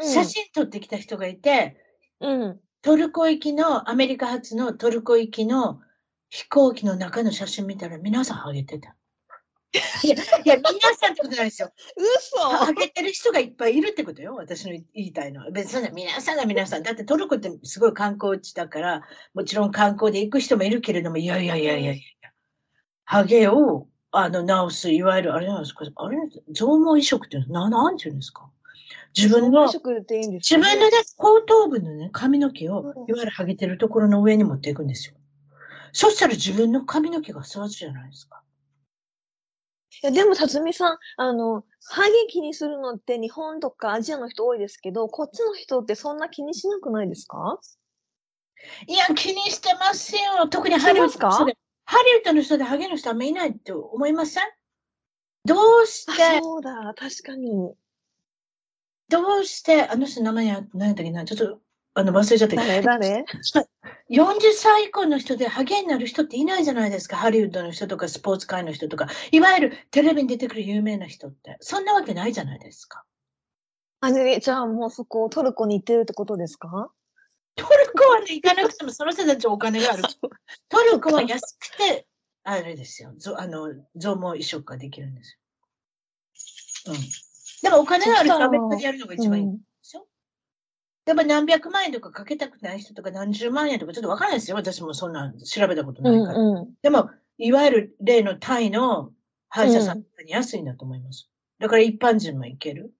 [0.00, 1.76] 写真撮ってきた人がいて、
[2.20, 2.60] うん。
[2.80, 5.80] トルコ行きの、アメリカ発のトルコ行きの
[6.30, 8.96] 飛行機の中の写真見たら皆さんハゲてた。
[9.74, 11.70] いや、いや、皆さんってことないですよ。
[11.96, 14.36] 嘘ハゲてる人がいっぱいいるってことよ。
[14.36, 15.50] 私の言いたいのは。
[15.50, 16.82] 別に皆さんが皆さん。
[16.82, 19.02] だってトルコってすごい観光地だから、
[19.34, 22.30] もちろん観光で行く人もいるけれども、いやいやいやいやいや。
[23.04, 26.16] ハゲをあの、治す、いわゆる、あれなんですか、あれ、
[26.52, 28.48] 増毛移植ってな、なんて言うんですか？
[29.16, 35.14] 自分の、自分のね、後頭部のね、髪の毛を、いわゆるハゲてるところの上に持っていくんですよ。
[35.92, 38.40] そしたら自分の髪の毛が育つじゃないですか。
[40.02, 47.58] いや、でも、辰巳さん、あの、ハゲ気にするのって日本とかアジアの人多いですけど、こっちの人ってそんな気にしなくないですか？
[48.86, 50.48] いや、気にしてますよ。
[50.50, 51.56] 特にハリウッドの人で。
[51.84, 54.44] ハリウッドの人でハゲの人あんまいないって思いません？
[55.44, 56.40] どうして？
[56.40, 57.74] そうだ、確かに。
[59.10, 61.60] どうして、あの人名前や、何やったっけな、ちょっと、
[61.94, 63.24] あの、忘れちゃった誰誰
[64.10, 67.16] ?40 歳以降の人でハゲになる人っていないじゃないですか。
[67.16, 69.08] ハリウッドの人とか、スポーツ界の人とか。
[69.30, 71.56] いわゆるテレビに出てくる有名な人って。
[71.60, 73.04] そんなわけないじゃないですか。
[74.00, 76.90] あ、じゃあもうそこ、トルコに行ってるってことですか？
[77.56, 80.02] トルコはね、行かなくてもその人たちお金がある。
[80.68, 82.08] トルコは安くて、
[82.42, 83.14] あれですよ。
[83.36, 85.38] あの、増毛移植ができるんです
[86.88, 86.92] よ。
[86.92, 87.00] うん。
[87.62, 89.46] でもお金がある人アメリカでやるのが一番いい。
[89.46, 89.60] うん、
[91.04, 94.56] でも何百万円とかかけたくない人とか何十万円とかちょっとわからないですよ。
[94.56, 96.38] 私もそんな調べたことないから。
[96.38, 99.12] うんうん、でも、いわゆる例のタイの
[99.48, 101.28] 歯医者さんに安いんだと思います。
[101.58, 102.92] だから一般人も行ける。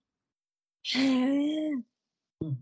[0.82, 1.70] へえ。
[2.42, 2.58] うん。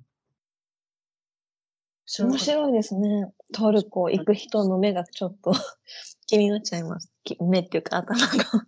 [2.21, 3.33] 面白いですね。
[3.53, 5.53] トルコ行く人の目がちょっと
[6.27, 7.11] 気になっちゃいます。
[7.41, 8.67] 目っていうか頭が。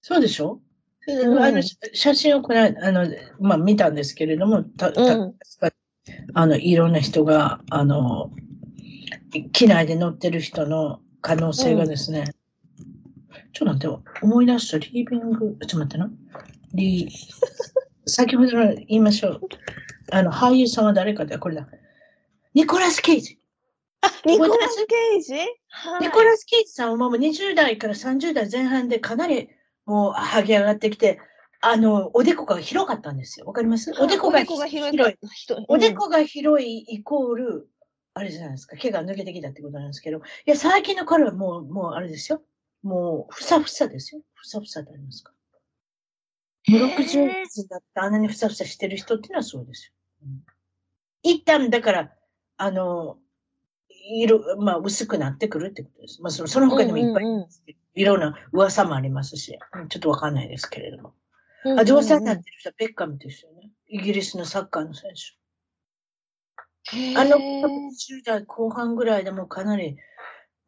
[0.00, 0.54] そうでしょ？
[0.54, 0.60] うん、
[1.08, 1.62] あの
[1.94, 3.06] 写真をこれあの、
[3.40, 5.34] まあ、見たんですけれども、たた、うん、
[6.34, 8.30] あのいろんな人があの
[9.52, 16.10] 機内で乗ってる人の可能性がですね、うん、ちょっと待って、思い出した、リービング、ちょっと待ってな。
[16.74, 17.08] リ
[18.06, 19.40] 先ほどの言いましょう。
[20.10, 21.68] あの、俳優さんは誰かで、これだ。
[22.54, 23.38] ニコラス・ケイジ。
[24.00, 25.34] あ、ニコラス・ケイジ、
[25.68, 29.50] はい、ニコラス・ケイジさんはもう20代から30代前半でかなり
[29.88, 31.18] もう、はぎ上がってきて、
[31.60, 33.46] あの、おでこが広かったんですよ。
[33.46, 33.90] わかります？
[33.98, 35.16] おでこが広い。
[35.66, 37.68] おでこが広いイコール、
[38.14, 38.76] あれじゃないですか。
[38.76, 40.18] 毛が抜けてきたってことなんですけど。
[40.18, 42.42] いや、最近の彼はもう、もうあれですよ。
[42.82, 44.20] もう、ふさふさですよ。
[44.34, 45.32] ふさふさってありますか？
[46.68, 49.92] もう60だってあんなにふさふさしてる人っていうのはそうですよ。
[50.26, 50.44] うん、
[51.22, 52.12] 一旦、だから、
[52.58, 53.18] あの、
[54.08, 56.22] 色、まあ、薄くなってくるってことです。
[56.22, 57.24] まあ、そのその他にもいっぱい、
[57.94, 61.14] いろんな噂もありますし、ちょっとわかんないですけれども。
[61.64, 63.70] うんうんうん、あ、上手になってる人はベッカムですよね。
[63.88, 65.38] イギリスのサッカーの選手。
[67.18, 69.98] あの、10代後半ぐらいでもかなり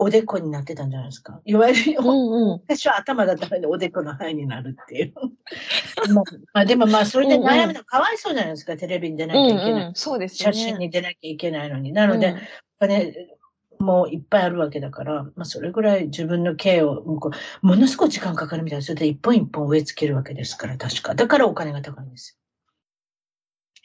[0.02, 1.42] おでこになってたんじゃないですか。
[1.44, 5.14] いわゆる、うんうん、私は頭だったのでおでこの範囲になるっていう。
[6.14, 6.22] ま
[6.54, 9.70] あ、でもまあ、それで悩むのかわいそうじゃないですか、テレビに出なきゃいけない。
[9.70, 10.52] うんうん、そうですね。
[10.52, 11.92] 写真に出なきゃいけないのに。
[11.92, 12.38] なので、うん、
[12.86, 13.14] ね、
[13.78, 17.02] もいっぱいあるわけだから、まあ、それぐらい自分の毛を、
[17.62, 21.14] ものすごい時間かかるみたいな、それで一本一本植え付けるわけですから、確か。
[21.14, 22.38] だからお金が高いんです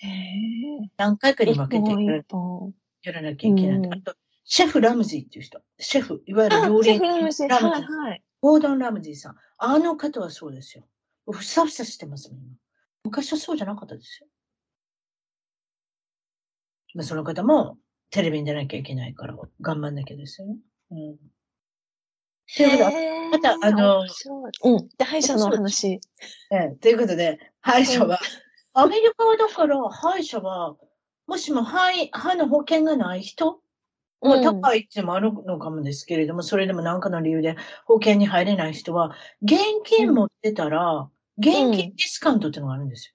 [0.02, 0.08] よ。
[0.10, 2.26] へ何回かに分けて
[3.04, 3.78] やらなきゃいけない。
[3.78, 5.62] うん、あと、シェフ・ラムジーっていう人。
[5.80, 6.98] シェフ、いわゆる料理人。
[6.98, 7.50] シェフ・ラムジー。
[7.50, 8.24] はいはい。
[8.42, 9.36] ゴードン・ラムジーさん。
[9.58, 10.86] あの方はそうですよ。
[11.32, 12.40] ふさふさしてますもん、
[13.04, 14.28] 昔はそうじゃなかったですよ。
[16.94, 17.78] まあ、その方も
[18.12, 20.56] テレビに出なきゃいけないから頑張んなきゃですよね。
[20.92, 21.18] うん。
[22.56, 24.88] ということで、また、あの、うん。
[24.98, 26.00] で、歯医者の話。
[26.52, 28.20] ええ、ということで、歯医者は、
[28.74, 30.76] アメリカはだから、歯医者は、
[31.28, 33.60] もしも歯歯の保険がない人、
[34.22, 43.14] まあ、高いってもあるのかもですけれども、それでも何かの理由で保険に入れない人は、現金持ってたら、現金ディスカウントってのがあるんです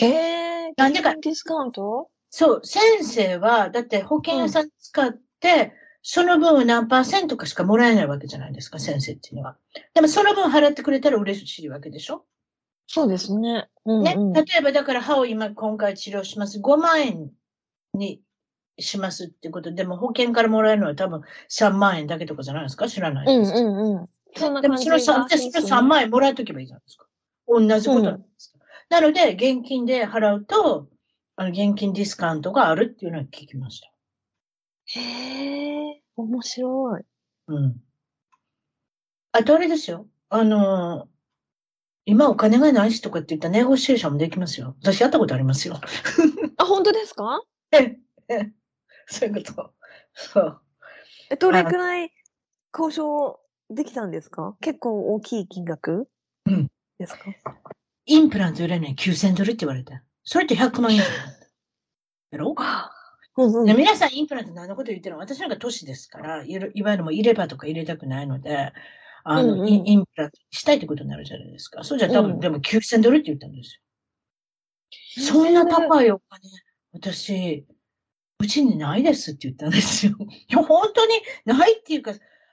[0.00, 0.08] よ。
[0.08, 0.72] へえ。
[0.76, 1.14] なんでか。
[1.14, 2.08] ディスカウント？
[2.36, 5.72] そう、先生は、だって保険屋さん使って、
[6.02, 9.56] その分何パーセントかしかもらえないわけじゃないですか、先生っていうのは。
[9.94, 12.24] でもその分払ってくれたら嬉しいわけでしょ？
[12.88, 13.68] そうですね。
[13.84, 14.42] うんうん、ね。
[14.42, 16.58] 例えばだから歯を今今回治療します。
[16.58, 17.30] 5万円
[17.92, 18.20] に
[18.80, 22.88] しますってことでも保険からもらえるのは多分3万円だけとかじゃないですか？
[22.88, 23.52] 知らないです。
[23.54, 24.08] うんうんうん。
[24.34, 27.06] そんな感じでもその 3, その3万円もらえとけばいいじゃないですか。
[27.46, 28.58] 同じことなんですか？
[28.58, 30.88] うん、なので、現金で払うと、
[31.36, 33.90] あの、現金ディスカウントがあるっていうのは聞きました。
[34.86, 37.02] へえ、面白い。
[37.48, 37.76] うん。
[39.32, 40.06] あとあれですよ。
[40.28, 41.08] あの、
[42.06, 44.76] 今お金がないしとかって言ったらネゴシエーションもできますよ。
[44.82, 45.80] 私やったことありますよ。
[46.58, 47.40] あ、本当ですか？
[47.72, 47.96] え
[48.28, 48.52] え、
[49.06, 49.74] そういうこと。
[50.14, 50.60] そう。
[51.30, 52.12] え、どれくらい
[52.78, 54.56] 交渉できたんですか？
[54.60, 56.08] 結構大きい金額
[56.46, 56.68] うん。
[56.98, 57.34] ですか？
[58.06, 60.02] インプラント売れない9000ドルって言われた。
[60.24, 61.04] それって100万円や
[62.38, 62.54] ろ？
[63.36, 65.20] うんうん、皆さんインプラント何のこと言ってるの？
[65.20, 68.72] 私なんか都市ですから、いわゆるもう入れ歯とか入れたくないので、
[69.24, 71.82] あの、うんうん、インプラントしたいってことになるじゃないですか。
[71.82, 73.80] そうじゃ多分、うん、でも9000ドルって言ったんです
[75.18, 75.24] よ。
[75.30, 76.48] そんな高いお金、
[76.92, 77.66] 私、
[78.38, 80.16] うちにないですって言ったんですよ。
[80.20, 81.14] いや、本当に
[81.44, 82.12] ないっていうか、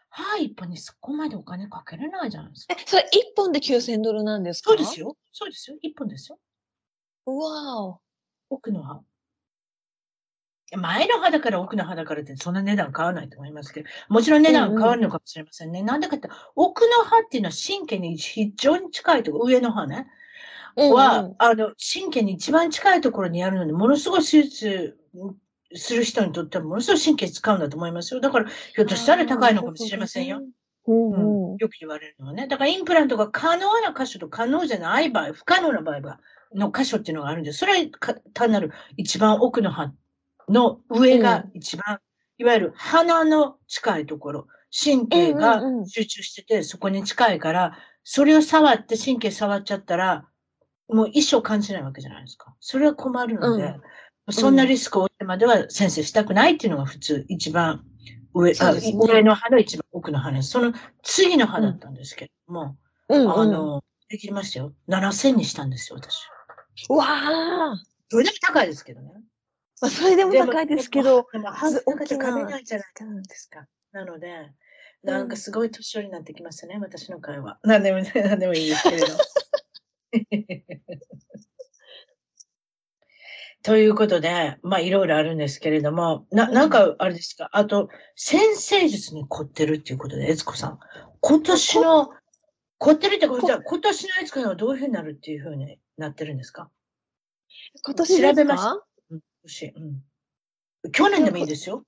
[0.09, 2.75] 歯一本にそこまでお金かけれないじゃないですか。
[2.77, 4.71] え、それ一本で9000ドルなんですか？
[4.71, 5.15] そうですよ。
[5.31, 5.77] そうですよ。
[5.81, 6.39] 一本ですよ。
[7.25, 7.99] うわお。
[8.49, 9.01] 奥の歯。
[10.77, 15.83] 前の歯だから奥の歯だからってそんな値段変わらないと思いますけど、もちろん値段変わるのかもしれませんね。
[15.83, 20.07] なんでかって、奥の歯っていうのは神経に非常に近いところ、上の歯ね。
[20.77, 24.97] は、うんうんあの、神経に一番近いところにあるので、ものすごい手術
[25.75, 28.21] する人にとってはものすごい神経使うんだと思いますよ。
[28.21, 30.41] だから、ひょっとしたら高いのかもしれませんよ。。
[30.87, 31.57] うんうん。
[31.57, 32.47] よく言われるのはね。
[32.47, 36.19] だからインプラントが可能な箇所と可能じゃない場合、不可能な場合が
[36.55, 37.59] の箇所っていうのがあるんです。
[37.59, 39.91] それはか単なる一番奥の歯
[40.49, 41.99] の上が一番、
[42.37, 50.25] いわゆる鼻の近いところ、神経が集中してて、そこに近いから、それを触って神経触っちゃったら、
[50.87, 52.53] もう一生感じないわけじゃないですか。
[52.59, 53.81] それは困るので、うん
[54.29, 57.83] そんなリスクを負ってまでは先生したくないっていうのが普通、一番
[58.33, 58.57] 上、ね
[59.03, 60.51] 上の歯の一番奥の歯です。
[60.51, 60.73] その
[61.03, 62.77] 次の歯だったんですけども、
[63.09, 63.31] うんうん。
[63.31, 64.73] あの、できましたよ。
[64.87, 66.27] 7000にしたんですよ、私。
[66.89, 67.83] うわあ。
[68.09, 69.11] それでも高いですけどね。
[69.81, 71.27] まあ、それでも高いですけど。
[71.31, 71.49] でも、
[71.85, 73.65] 大きなないじゃないですか。
[73.91, 74.51] なので、
[75.03, 77.59] なんかすごい年寄りになってきましたね、私の会話。
[77.63, 79.07] なんでも、なんでもいいですけれど。
[83.63, 90.79] ということで、まあいろいろあるんですけれども、な、なんかあれですか、あと、先生術に凝ってるっていうことで、悦子さん。
[91.19, 92.09] 今年の、
[92.83, 96.71] 凝ってるってことは、じゃあ今年の悦子さんはどういうふうになるっていうふうになってるんですか？
[97.83, 98.29] 今年ですか？
[98.29, 99.79] 調べましたうん、年う
[100.87, 100.91] ん。
[100.91, 101.83] 去年でもいいですよ。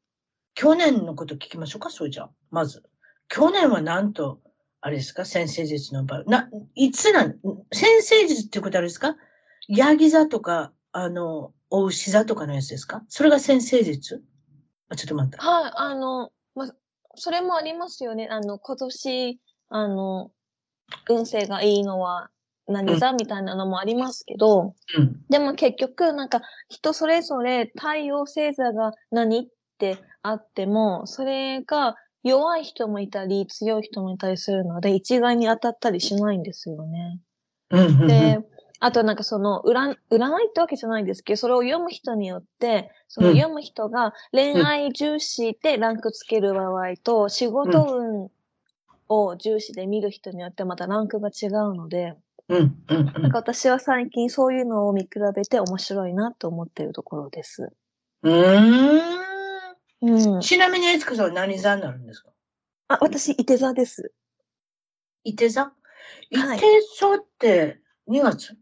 [0.54, 2.32] 去年のこと聞きましょうか、それじゃあ。
[2.52, 2.84] まず。
[3.28, 4.40] 去年はなんと、
[4.82, 6.24] あれですか、先生術の場合。
[6.26, 7.40] な、いつなん、
[7.72, 9.16] 先生術ってことあれですか？
[9.68, 13.04] ヤギ座とか、あの、お牛座とかのやつですか？
[13.08, 14.24] それが先生術
[14.90, 15.42] あ、ちょっと待った。
[15.44, 16.70] はい、あの、ま、
[17.16, 18.28] それもありますよね。
[18.30, 19.40] あの、今年、
[19.70, 20.32] あの、
[21.10, 22.30] 運勢がいいのは
[22.68, 25.22] 何座みたいなのもありますけど、うん。
[25.30, 37.20] でも結局、なんか、人それぞれ太陽星座が何ってあっても、それが弱い人もいたり、強い人もいたりするので、一概に当たったりしないんですよね。
[37.72, 38.08] うんうんうん。
[38.08, 38.40] で、
[38.80, 48.30] あとなんかその、占、占いってわけじゃないんですけど、それを読む人によって、そのうん読む人が恋愛重視でランクつける場合と、仕事運
[49.10, 52.16] を重視で見る人によってまたランクが違うので、
[52.50, 57.74] うん、うん、うんなんか私は最近そういうのを見比べて面白いなと思っているところです。
[58.24, 59.02] うー
[60.02, 60.42] うんん。。
[60.42, 62.30] ちなみに、悦子さんは何座になるんですか？
[62.90, 64.14] あ、私、いて座です。
[65.26, 65.72] いて座？
[66.32, 66.66] いはいて
[67.00, 68.58] 座って2月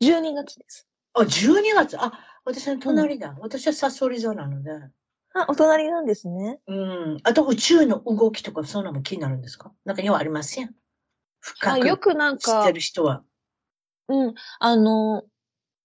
[0.00, 0.88] ？12月です。
[1.14, 1.96] あ、12月。
[2.00, 2.12] あ、
[2.44, 3.36] 私の隣だ。
[3.40, 4.70] 私はサソリ座なので。
[5.36, 6.60] あ、お隣なんですね。
[6.68, 7.20] うん。
[7.24, 9.72] あと宇宙の動きとかそういうのも気になるんですか？
[9.84, 10.66] なんか要はありません？
[10.68, 10.70] あ、
[11.40, 13.24] 深くよくなんか知って、る人は。
[14.08, 15.24] うん、あの、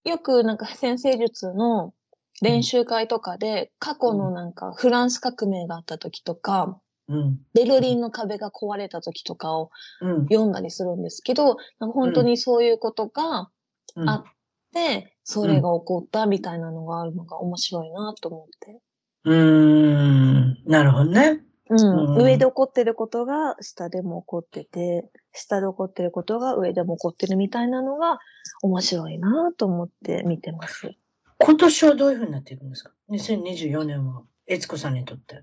[0.04, 1.94] よくなんか先生術の
[2.42, 7.40] 練習会とかで、過去のなんかフランス革命があった時とか、うん。
[7.54, 9.70] ベルリンの壁が壊れた時とかを
[10.00, 10.26] うん。
[10.28, 13.50] 読んだりするんですけど、なんか本当にそういうことが
[13.96, 14.24] うんあっ
[14.72, 18.80] て、それが起こったみたいなのがあるのが面白いなと思って。
[19.24, 20.62] うーん。
[20.66, 21.40] なるほどね。
[21.68, 22.14] うん。
[22.14, 28.18] うん上で起こってることが下でも起こってて、下で起こってることが上でも起こってるみたいなのが
[28.62, 30.90] 面白いなと思って見てます。
[31.38, 35.42] 今年はどういうふうになっていくんですか ?2024 年は、悦子さんにとって。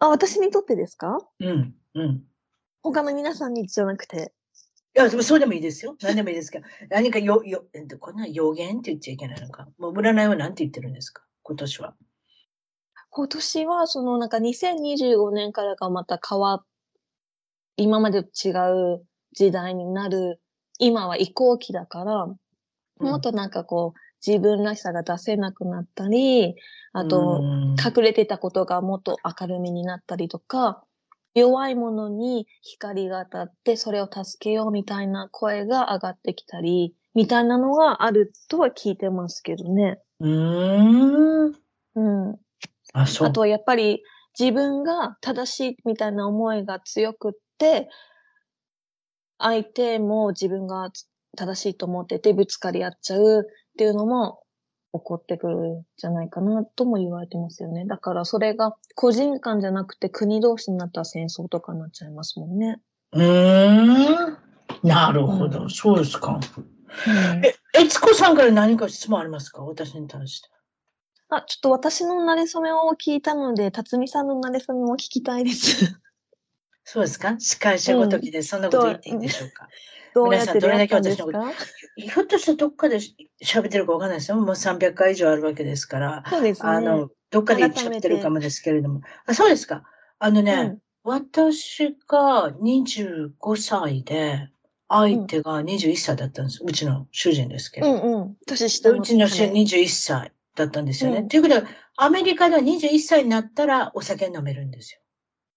[0.00, 1.18] あ、私にとってですか？
[1.40, 1.74] うん。
[1.94, 2.22] うん。
[2.82, 4.32] 他の皆さんにじゃなくて。
[4.96, 5.96] いや、でもそうでもいいですよ。
[6.02, 6.66] 何でもいいですけど。
[6.90, 9.68] 何かよ、よ、えっと、こんな予言って言っちゃいけないのか。
[9.78, 11.22] もう占いは何て言ってるんですか？
[11.42, 11.94] 今年は。
[13.10, 16.64] 今年は、そのなんか2025年からがまた変わっ、
[17.76, 18.50] 今までと違
[18.94, 20.40] う時代になる、
[20.78, 22.26] 今は移行期だから、
[23.00, 26.56] もっとなんかこう、自分らしさが出せなくなったり、
[26.92, 30.82] あと、うん隠れてたことがもっと明るみになったりとか、
[31.34, 40.00] 弱いものに光が当たって、それを助けようみたいな声が上がってきたり、みたいなのがあるとは聞いてますけどね。
[40.18, 41.54] うーん。
[41.94, 42.36] うん。
[42.92, 43.28] あ、そう。
[43.28, 44.02] あとはやっぱり
[44.38, 47.88] 自分が正しいみたいな思いが強くって、
[49.38, 50.90] 相手も自分が
[51.36, 53.44] 正しいと思っててぶつかり合っちゃうっ
[53.76, 54.40] ていうのも
[54.92, 57.84] 起こってくるんじゃないかなとも言われてますよね。
[57.86, 62.80] だからそれが個人間じゃなくて国同士になったら戦争とかになっちゃいますもんね。
[63.12, 64.38] うーん。
[64.82, 65.62] なるほど。
[65.62, 66.40] うんそうですか。
[67.06, 69.62] うんえ、悦子さんから何か質問ありますか？
[69.62, 70.48] 私に対して。
[71.30, 76.00] あ、ちょっと私の馴れ初めを聞いたので、辰巳さんの馴れ初めも聞きたいです。
[76.84, 77.36] そうですか？
[77.38, 79.68] 司会者ごときでそんなこと言っていいんでしょうか、
[80.14, 81.38] どうやってどれだけ私のこと、
[81.96, 82.96] ひょっとしたらどっかで
[83.44, 84.38] 喋ってるかわかんないですよ。
[84.38, 86.24] もう300回以上あるわけですから。
[86.30, 86.68] そうですね。
[86.70, 89.02] あの、どっかで喋ってるかもですけれども。
[89.26, 89.82] あ、そうですか。
[90.18, 94.48] あのね、うん、私が25歳で、
[94.88, 96.62] 相手が21歳だったんです。
[96.64, 97.92] うちの主人ですけど。
[97.92, 98.36] うんうん。
[98.46, 98.98] 年下の。
[98.98, 100.32] うちの主人21歳
[100.64, 101.22] だったんですよね。
[101.22, 105.00] と、うん、いうことは、アメリカでは21歳になったらお酒飲めるんですよ。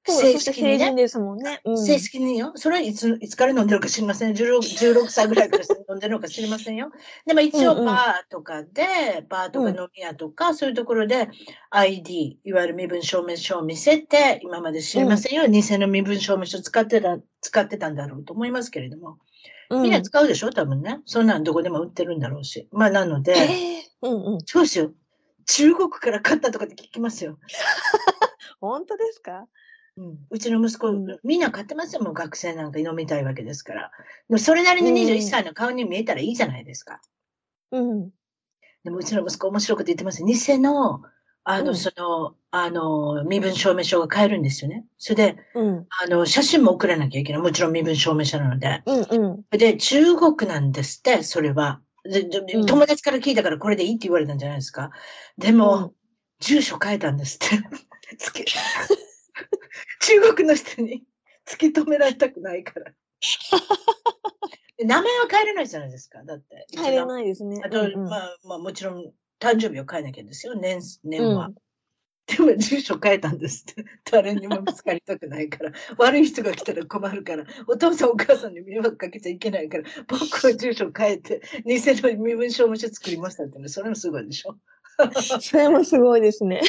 [0.04, 0.96] 正式にね。
[0.96, 1.62] ですもんね。
[1.64, 2.54] うん、正式によ。
[2.56, 4.34] それはいつ、いつから飲んでるか知りません。
[4.34, 6.92] 16, 16歳ぐらいから飲んでるのか知りませんよ。
[7.28, 11.30] でも一応バーとかで、うんうん、バーとか飲み屋とか、うん、そういうところで
[11.70, 15.44] ID、いわゆる身分証明書を見せて、今まで知りませんよ。
[15.46, 19.20] うん、偽の身分証明書使ってた、使ってたんだろうと思いますけれども。
[19.70, 20.50] みんな使うでしょ？
[20.50, 21.00] 多分ね。
[21.06, 22.68] そんなんどこでも売ってるんだろうし。
[22.72, 24.94] まあなので、うんうん、そうですよ。
[25.48, 27.38] 中国から買ったとかって聞きますよ。
[28.62, 29.48] 本当ですか？
[29.98, 33.92] うん、うちの息子、うん、みんな買ってますよ、もう学生なんか飲みたいわけですから。
[34.30, 37.02] でもそれなりに21歳の顔に見えたらいいじゃないですか。
[37.72, 38.10] うん。
[38.84, 40.24] でもうちの息子面白く言ってます。
[40.24, 41.02] 偽の、
[41.44, 44.86] あの、うん、その、あの、身分証明書が買えるんですよね。
[44.98, 47.42] それで、うん、あの、写真も送らなきゃいけない。
[47.42, 48.82] もちろん身分証明書なので。
[48.86, 51.82] うんうん、で、中国なんですって、それは。
[52.04, 52.24] で
[52.66, 54.92] 友達から聞いたからこれでいいって言われたんじゃないですか？
[55.38, 55.94] でも、
[56.40, 57.58] 住所変えたんですって。
[60.02, 61.04] 中国の人に
[61.48, 62.92] 突き止められたくないから。
[64.84, 66.24] 名前は変えれないじゃないですか？
[66.24, 66.66] だって。
[66.76, 67.62] 変えれないですね。
[67.64, 70.56] あと、うんうん、まあ、まあ、もちろん、誕生日を変えなきゃですよ。
[70.56, 71.48] 年、年は。
[71.48, 71.56] うん、
[72.28, 73.84] でも、住所変えたんですって。
[74.12, 75.72] 誰にも見つかりたくないから。
[75.98, 77.46] 悪い人が来たら困るから。
[77.68, 79.84] お父さんお母さんに迷惑かけちゃいけないから。
[80.08, 83.68] 僕は住所変えて、偽の身分証明書作りましたってね。
[83.68, 84.58] それもすごいでしょ。
[85.42, 86.62] それもすごいですね。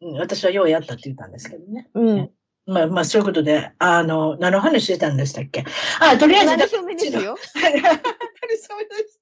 [0.00, 1.88] うん、私はようやったって言ったんですけどね。
[1.94, 2.30] うん。
[2.66, 5.64] まあ、まあ、そういうことで、あの、何の話してたんでしたっけ？
[6.00, 6.46] あ、とりあえず。
[6.46, 7.36] 何初めですよ。
[7.54, 9.18] 何初めでし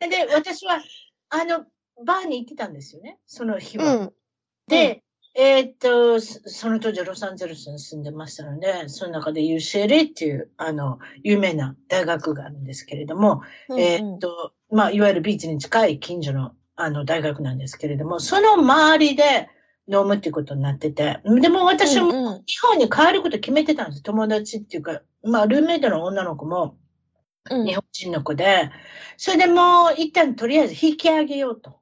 [0.00, 0.08] た。
[0.08, 0.82] で、私は、
[1.28, 1.66] あの、
[2.04, 3.96] バーに行ってたんですよね、その日は。
[3.96, 4.12] うん、
[4.70, 5.02] で、
[5.36, 19.48] うん、えー、っと、その当時ロサンゼルスに住んでましたので、その中で UCLA っていう、あの、有名な大学があるんですけれども、うんうん、えー、っと、まあ、いわゆるビーチに近い近所の、あの、大学なんですけれども、その周りで、
[19.92, 21.20] 飲むっていうことになってて。
[21.24, 24.02] でも私も日本に帰ること決めてたんです。
[24.04, 26.76] 友達っていうか、まあ、ルーメイトの女の子も
[27.48, 28.70] 日本人の子で、
[29.16, 31.79] それでもう一旦とりあえず引き上げようと。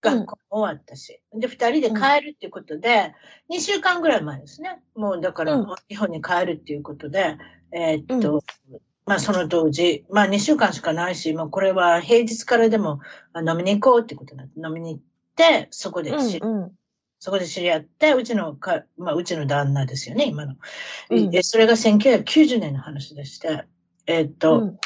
[0.00, 1.20] 学校終わったし。
[1.34, 3.14] で、二人で帰るっていうことで、
[3.48, 4.80] 二週間ぐらい前ですね。
[4.94, 7.36] もうだから、日本に帰るっていうことで、
[7.72, 8.42] えー、っと、
[9.06, 13.00] まあその当時、まあ2週間しかないし、もうこれは平日からでも
[13.36, 15.02] 飲みに行こうってことになって、飲みに行っ
[15.36, 16.72] て、そこで知うんうん、
[17.18, 20.56] そこで知り合って、うちのか、まあ、うちの旦那ですよね、今の。
[21.10, 23.64] うん、それが1990年の話でして、
[24.06, 24.78] えー、っと、うん、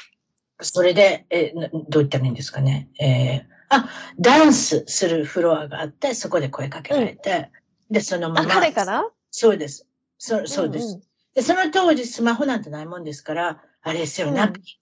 [0.60, 2.88] それで、えー、どう言ったらいいんですかね。
[3.00, 7.50] えー、あ、ダンスするフロアがあって、そこで声かけられて、
[7.90, 8.46] うん、で、そのまま。
[8.46, 9.04] 彼から？
[9.30, 9.86] そうです。
[10.18, 11.02] そそうです、うんうん、
[11.34, 11.42] で。
[11.42, 14.76] その当時スマホなんてないもんですから、あれですよ、ナプキ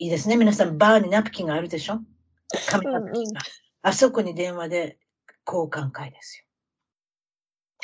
[0.00, 0.04] ン。
[0.04, 0.36] いいですね。
[0.36, 2.00] 皆さん、バーにナプキンがあるでしょ？
[2.68, 3.40] 紙ナプキンが。
[3.82, 4.98] あそこに電話で
[5.46, 6.44] 交換会ですよ。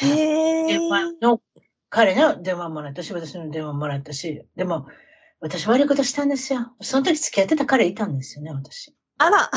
[0.08, 1.40] へ電話の、
[1.88, 4.86] 彼の電話もらったし、私の電話もらったし、でも、
[5.40, 6.72] 私悪いことしたんですよ。
[6.80, 8.94] その時付き合ってた彼いたんですよね、私。
[9.18, 9.50] あら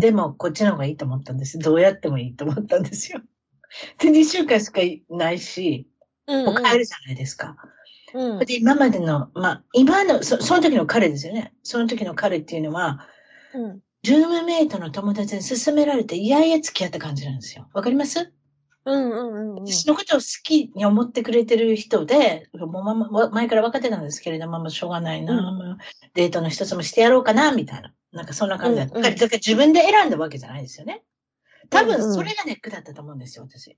[0.00, 1.58] でも、こっちの方がいいと思ったんです。
[1.58, 3.20] どうやってもいいと思ったんですよ。
[3.98, 4.80] で、2週間しか
[5.14, 5.88] ないし、
[6.26, 7.56] うんうん、もう帰るじゃないですか。
[8.12, 11.52] うん、で今までの、まあ、今のそ、その時の彼ですよね。
[11.62, 13.06] その時の彼っていうのは、
[13.54, 17.68] うん、ルームメイトの友達に勧められて、いやいや付き合った感じなんですよ。
[17.72, 18.32] わかります？
[18.86, 25.78] うんうんうん、私のことを好きに思ってくれてる人で、もうまま前から分かってたんですけれども、もうしょうがないな、うん、
[26.14, 27.92] デートの一つもしてやろうかな、みたいな。
[28.12, 28.98] なんかそんな感じだった。
[28.98, 31.02] うんうん、だから自分で選んだわけじゃないですよね。
[31.68, 33.76] 多分それがネックだったと思うんですよ、私。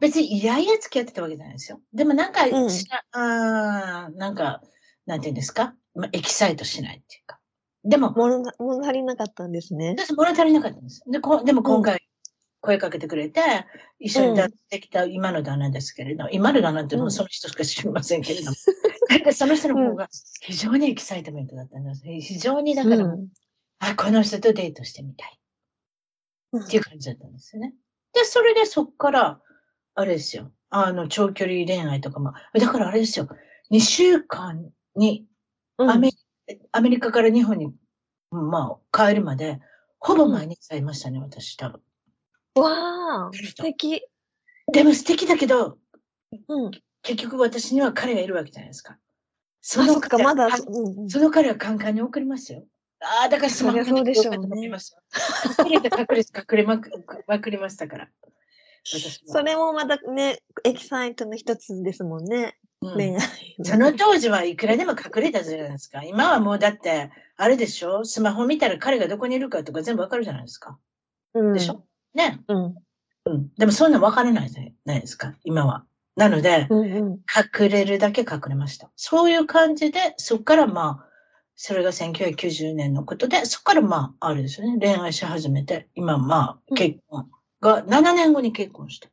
[0.00, 1.80] 別にいやいや付き合ってたわけじゃないですよ。
[1.92, 2.70] でもなんか、うん、
[3.12, 4.62] あなんか、
[5.06, 7.38] なんていうんですか、まあ、エキサイトしないっていうか。
[7.84, 8.42] でも、物
[8.82, 9.96] 足りなかったんですね。
[10.16, 11.02] 物足りなかったんです。
[11.06, 12.00] で、こでも今回、
[12.60, 13.40] 声かけてくれて、
[13.98, 18.56] 一緒にやってきた今の旦那ですけれど、うん、今の旦那ってもうその人しか知りませんけれども、
[19.26, 20.08] うん、その人の方が
[20.42, 22.02] 非常に excitement だったんです。
[22.04, 23.28] 非常にだから、うん、
[23.80, 25.38] あ、この人とデートしてみたい。
[26.56, 27.74] っていう感じだったんですよね。
[28.12, 29.40] で、それでそっから、
[29.94, 30.52] あれですよ。
[30.68, 33.28] あの、長距離恋愛とかも、だからあれですよ。
[33.70, 35.26] 2週間に
[35.78, 36.10] アメ、
[36.72, 37.72] アメリカから日本に、
[38.30, 39.60] まあ、帰るまで、
[39.98, 41.80] ほぼ毎日会いましたね、私、多分。
[42.56, 44.02] わあ、素敵。
[44.72, 45.78] でも素敵だけど、
[46.48, 46.70] うん。
[47.02, 48.98] 結局私には彼がいるわけじゃないですか。
[49.62, 52.64] そのか、まだ、うんうん、その彼はカンカンに送りますよ。
[53.02, 54.66] ああ、だからスマホそうでしょうね。
[54.66, 54.70] 隠
[55.70, 56.90] れて隠れて隠れまく
[57.26, 58.08] まくりましたから。
[58.82, 62.56] それもまたね、エキサイトの一つですもんね。
[62.82, 63.20] うん、恋愛。
[63.62, 66.02] その当時はいくらでも隠れたじゃないですか。
[66.02, 68.04] 今はもうだって、あれでしょ？
[68.04, 70.78] スマホ見たら彼がどこにいるかとか全部わかるじゃないですか。
[71.34, 71.84] うん、でしょ？
[72.14, 72.40] ね。
[72.48, 72.74] うん。
[73.26, 73.48] うん。
[73.58, 75.84] でもそんなわからないじゃないですか、今は。
[76.16, 77.20] なので、うんうん、
[77.60, 78.90] 隠れるだけ隠れました。
[78.96, 81.09] そういう感じで、そこからまあ、
[81.62, 87.28] それが1990年のことで、そこからまあ、あれですよね、恋愛し始めて、今まあ、結婚
[87.60, 89.10] が、7年後に結婚した。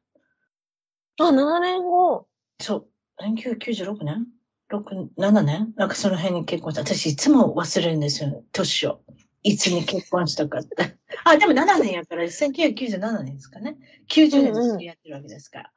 [1.19, 2.25] あ、7年後
[2.61, 2.87] そう。
[3.21, 4.27] 1996年
[4.71, 5.73] ?6、7年？
[5.75, 6.83] なんかその辺に結婚した。
[6.83, 9.01] 私いつも忘れるんですよ、年を。
[9.43, 10.95] いつに結婚したかって。
[11.25, 13.75] あ、でも7年やから、1997年ですかね。
[14.09, 15.63] 90年で付き合ってるわけですから。
[15.65, 15.71] と、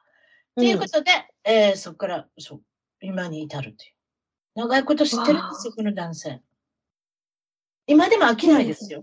[0.59, 1.11] うん、いうことで、
[1.43, 2.63] えー、そこから、そう、
[3.01, 3.93] 今に至るという。
[4.55, 6.41] 長いこと知ってるんですよ、この男性。
[7.91, 9.03] 今でも飽きないですよ。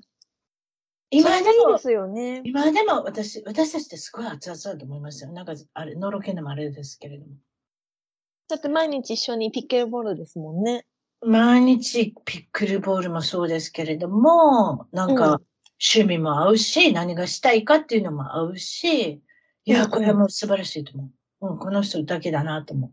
[1.10, 5.32] 今でも、ですよね、今でも私、私たちってすごい熱々だと思いますよ。
[5.34, 7.34] なんか、あれ、のろけのもあれですけれども。
[8.48, 10.86] だって毎日一緒にピッケルボールですもんね。
[11.20, 15.42] 毎日ピックルボールもそうですけれども、なんか
[15.94, 19.22] 趣味も合うし、うん、何がしたいかっていうのも合うし、い
[19.66, 21.10] や、これはもう素晴らしいと思
[21.42, 21.48] う。
[21.50, 22.92] うん、この人だけだなと思う。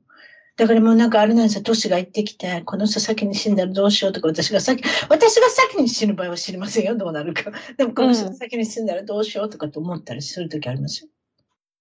[0.57, 7.51] だからもうなんかあれなんですよ、年が行ってきて、この人先に死んだらどうしようとか、私が先、私が先に死ぬ場合は知りませんよ、どうなるか。
[7.77, 11.09] でもこの人が先に死んだらどうしようとかと思ったりするときありますよ。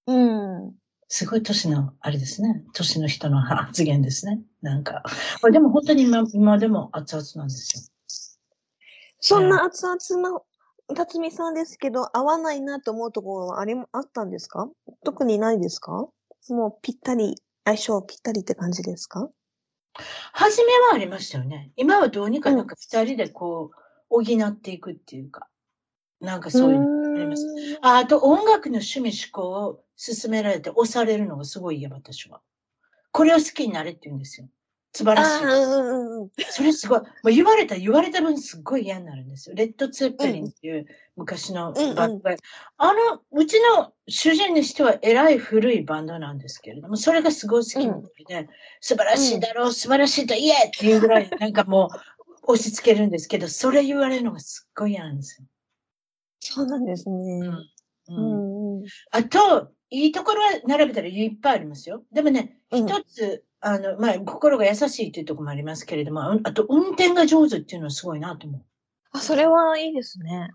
[0.07, 0.13] う
[0.67, 0.73] ん。
[1.07, 2.63] すごい年の、あれですね。
[2.73, 4.41] 年の人の発言ですね。
[4.63, 5.03] なんか。
[5.51, 7.83] でも本当に今、今でも熱々なんですよ。
[9.19, 9.97] そんな熱々
[10.29, 10.41] な、
[10.95, 14.67] 辰巳さんですけど、合わないなと思うところはあり、あったんですか？
[15.05, 16.07] 特にないですか？
[16.49, 17.35] もうぴったり、
[17.65, 19.29] 相性ぴったりって感じですか？
[20.33, 21.71] 初めはありましたよね。
[21.75, 23.77] 今はどうにかなんか二人でこう、
[24.09, 25.47] 補っていくっていうか。
[26.19, 27.45] なんかそういうのあります。
[27.81, 32.41] ああと音楽の趣味思考を勧められて押されるのがすごい嫌、私は。
[33.11, 34.47] これを好きになれって言うんですよ。
[34.95, 35.41] 素晴らし
[36.39, 36.45] い。
[36.51, 36.99] それすごい。
[36.99, 39.55] もう言われた、言われた分すっごい嫌になるんですよ。
[39.55, 42.21] レッド・ツェッペリンっていう昔のバンド、うんうん、
[42.77, 48.47] あの、うちの主人にしては偉い古いバンドなんですけれども、それがすごい好きなので、うん、
[48.81, 51.89] 素晴らしいだろう、素晴らしいと言えっていうぐらい、なんかも
[52.45, 55.47] う押し付けるんですけど、それ言われるのがすっごい嫌なんですよ。
[56.39, 57.49] そうなんですね。
[58.09, 58.77] うん。
[58.79, 62.03] うん、あと、いいところは並べたらいっぱいありますよ。
[62.11, 68.61] でもね、一つ、あの、まあ、心が優しいというところもありますけれども、あと、運転が上手っていうのはすごいなと思う。
[69.13, 70.49] あ、それはいいですね。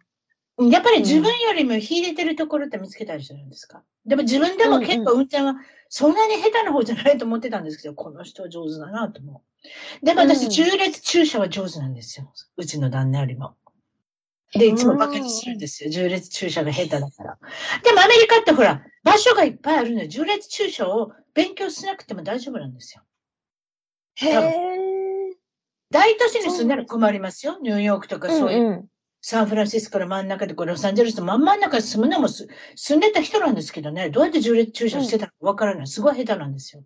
[0.70, 5.54] やっぱり自分よりも秀でてるところって見つけたりするんですか、でも自分でも結構運転は
[5.88, 9.40] そんなに下手な方じゃないと思ってたんですけど、この人は上手だなと思
[10.02, 10.04] う。
[10.04, 12.32] でも私、中列駐車は上手なんですよ。
[12.56, 13.54] うちの旦那よりも。
[14.54, 15.90] で、いつもバカにするんですよ。
[15.90, 17.38] 重列駐車が下手だから。
[17.84, 23.02] でもアメリカってほら、場所がいっぱいあるので、重列駐車を勉強しなくても大丈夫なんですよ。
[24.16, 25.38] へえ。
[25.90, 27.58] 大都市に住んだら困りますよ。
[27.62, 28.60] ニューヨークとかそういう。
[28.60, 28.86] うんうん、
[29.20, 32.48] サンフランシスコの真ん中で、こロサンゼルスの真ん真ん中に住むのも住
[32.96, 35.86] んでた人なんですけどね、どうやって重列駐車してたかわからない。
[35.86, 36.82] すごい下手なんですよ。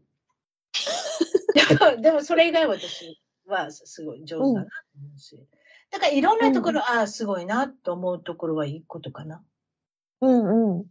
[1.54, 5.36] でも、でもそれ以外私はすごい上手だなと思うし。
[5.36, 5.61] うん
[5.92, 9.42] だからいろんなところ、うん、ああ、すごいなと思うところはいいことかな。
[10.22, 10.86] うんうん。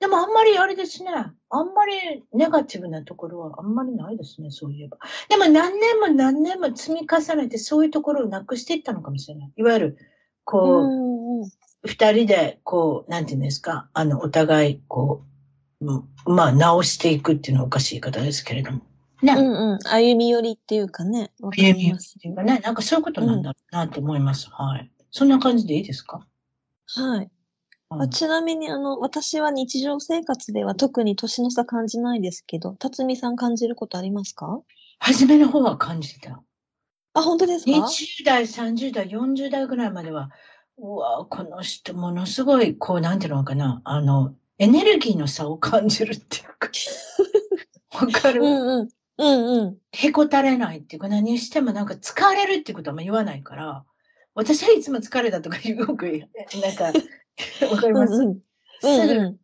[0.00, 1.10] でもあんまりあれですね。
[1.12, 4.98] あんまりネガティブなところはあんまりないですね、そういえば。
[5.28, 9.52] でも何年も何年も積み重ねてそういうところをなくしていったのかもしれない。
[9.56, 9.98] いわゆる、
[10.44, 15.22] こう、二、人で、こう、なんていうんですか、あの、お互い、こ
[15.80, 18.80] う、まあ、直していくっていうのはおかしい言い方ですけれども。
[19.24, 19.32] ね。
[19.34, 19.78] うんうん。
[19.88, 21.30] 歩み寄りっていうかね。
[21.40, 22.58] 歩み寄りっていうかね。
[22.60, 24.48] なんかそういうことなんだろうなと思います。
[24.48, 24.90] うん、はい。
[25.10, 26.26] そんな感じでいいですか？
[26.86, 27.30] はい。
[27.90, 34.60] うん、ちなみに、あの、私は日常生活では特に年の差感じないですけど、辰巳さん感じることありますか？
[35.00, 36.42] 初めの方は感じた。
[37.14, 40.30] あ、本当ですか ?20 代、30代、40代ぐらいまでは、
[40.78, 46.68] うわこの人ものすごい、こう、なんていうのかな、あの、エネルギーの差を感じるっていうか。
[47.94, 48.88] わかる、うんうん、
[49.18, 49.78] うんうん。
[49.92, 53.84] へこたれないっていうか、何してもなんか疲れるってことは言わないから、
[54.34, 56.28] 私はいつも疲れたとかよく、
[56.60, 56.84] なんか、
[57.70, 58.40] わかります、うんうん、
[58.82, 59.38] すぐ、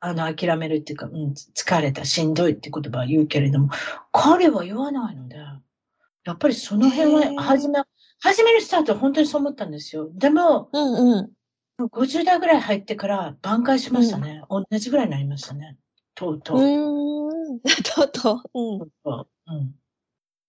[0.00, 3.70] あの、諦めるっていうか、うん、疲れた、しんどいって言葉は言うけれども、
[4.12, 7.80] 彼は言わないので、やっぱりその辺は、初め、
[8.20, 10.10] 初めのスタートは本当にそう思ったんですよ。
[10.12, 11.30] でも、うんうん、
[11.84, 14.42] 50代ぐらい入ってから挽回しましたね。
[14.50, 15.78] 同じぐらいになりましたね。
[16.16, 16.58] とうとう。
[16.58, 17.60] うーん。
[17.60, 18.58] とうとう。
[18.58, 19.56] うん。
[19.58, 19.74] うん。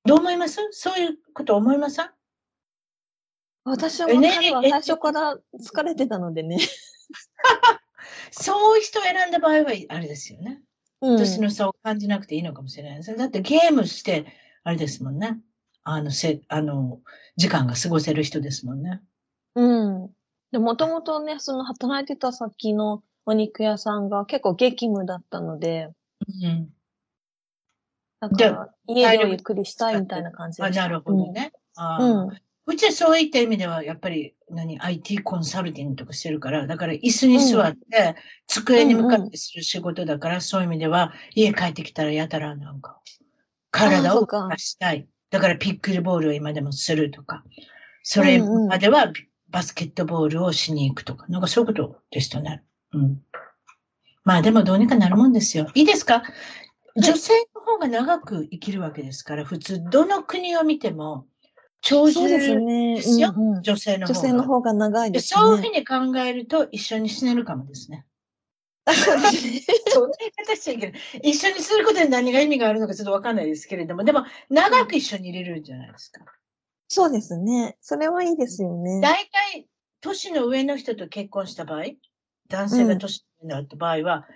[0.05, 0.61] どう思います？
[0.71, 2.09] そういうこと思いません
[3.65, 6.57] 私は彼はえ最初から疲れてたのでね。
[8.31, 10.61] そういう人を選んだ場合は、あれですよね。
[11.01, 11.17] うん。
[11.17, 13.17] 年の差を感じなくていいのかもしれないですね。
[13.17, 14.25] だってゲームして、
[14.63, 15.37] あれですもんね。
[15.83, 17.01] あの、せ、あの、
[17.35, 19.01] 時間が過ごせる人ですもんね。
[19.55, 20.09] うん。
[20.51, 25.89] で、もともとね、その働いてた先のお肉屋さんが結構激務だったので、
[26.43, 26.69] うん。
[28.21, 30.81] だから家でゆっくりしたいみたいな感じであ、した。
[30.83, 31.51] なるほどね。
[31.99, 32.27] うん。
[32.27, 32.37] うん。
[32.69, 38.15] うちはそういった意味では、やっぱり、何、IT コンサルティングとかしてるから、だから椅子に座って、
[38.47, 42.99] 机に向かってする仕事だから、そういう意味では、家帰ってきたらやたらなんか、
[43.71, 45.07] 体を動かしたい。
[45.29, 47.43] だからピックルボールを今でもするとか、
[48.03, 49.11] それまでは
[49.49, 52.63] バスケットボールをしに行くとか、なんかそういうことでしたね。
[52.93, 53.21] うん。
[54.23, 55.69] まあでもどうにかなるもんですよ。
[55.73, 56.23] いいですか？
[56.95, 61.27] 女性の方が長く生きるわけですから、普通、どの国を見ても、
[61.81, 64.27] 長寿ですようんうん女性の方女が。
[64.27, 65.39] 性の方が長いでですね。
[65.39, 68.05] そういうふうに考えると、一緒に死ねるかもですね。
[68.85, 69.61] あそんな言い
[70.47, 71.01] 方しちゃいけない。
[71.21, 76.25] 一緒にすることに何が意味があるのかちょっとわかんないですけれども、でも、長く一緒に入れるんじゃないですか。
[76.87, 77.77] そうですね。
[77.81, 79.01] それはいいですよね。
[79.01, 79.67] 大体、
[80.01, 81.83] 年の上の人と結婚した場合、
[82.49, 84.27] 男性が年の上だった場合は、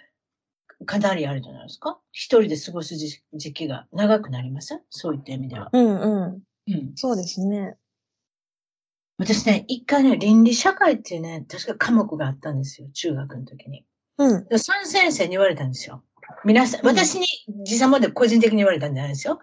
[0.85, 1.99] かなりあるじゃないですか？
[2.11, 4.81] 一人で過ごす時時期が長くなりません？
[4.89, 5.69] そういった意味では。
[5.73, 6.43] うんうん。
[6.67, 6.91] うん。
[6.95, 7.75] そうですね。
[9.19, 12.87] 私ね、一回ね、倫理社会っていうね、確か科目があったんですよ。
[12.93, 13.85] 中学の時に。
[14.17, 14.47] うん。
[14.47, 16.03] でその先生に言われたんですよ。
[16.43, 17.25] 皆さん、うん私に
[17.65, 19.39] 時差まで個人的に言われたんじゃないですよ。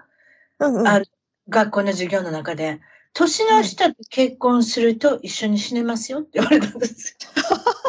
[0.60, 0.88] うんうん。
[0.88, 1.00] あ
[1.48, 2.80] 学校の授業の中で、
[3.14, 7.32] 年の下と結婚すると一緒に死ねますよって言われたんですよ。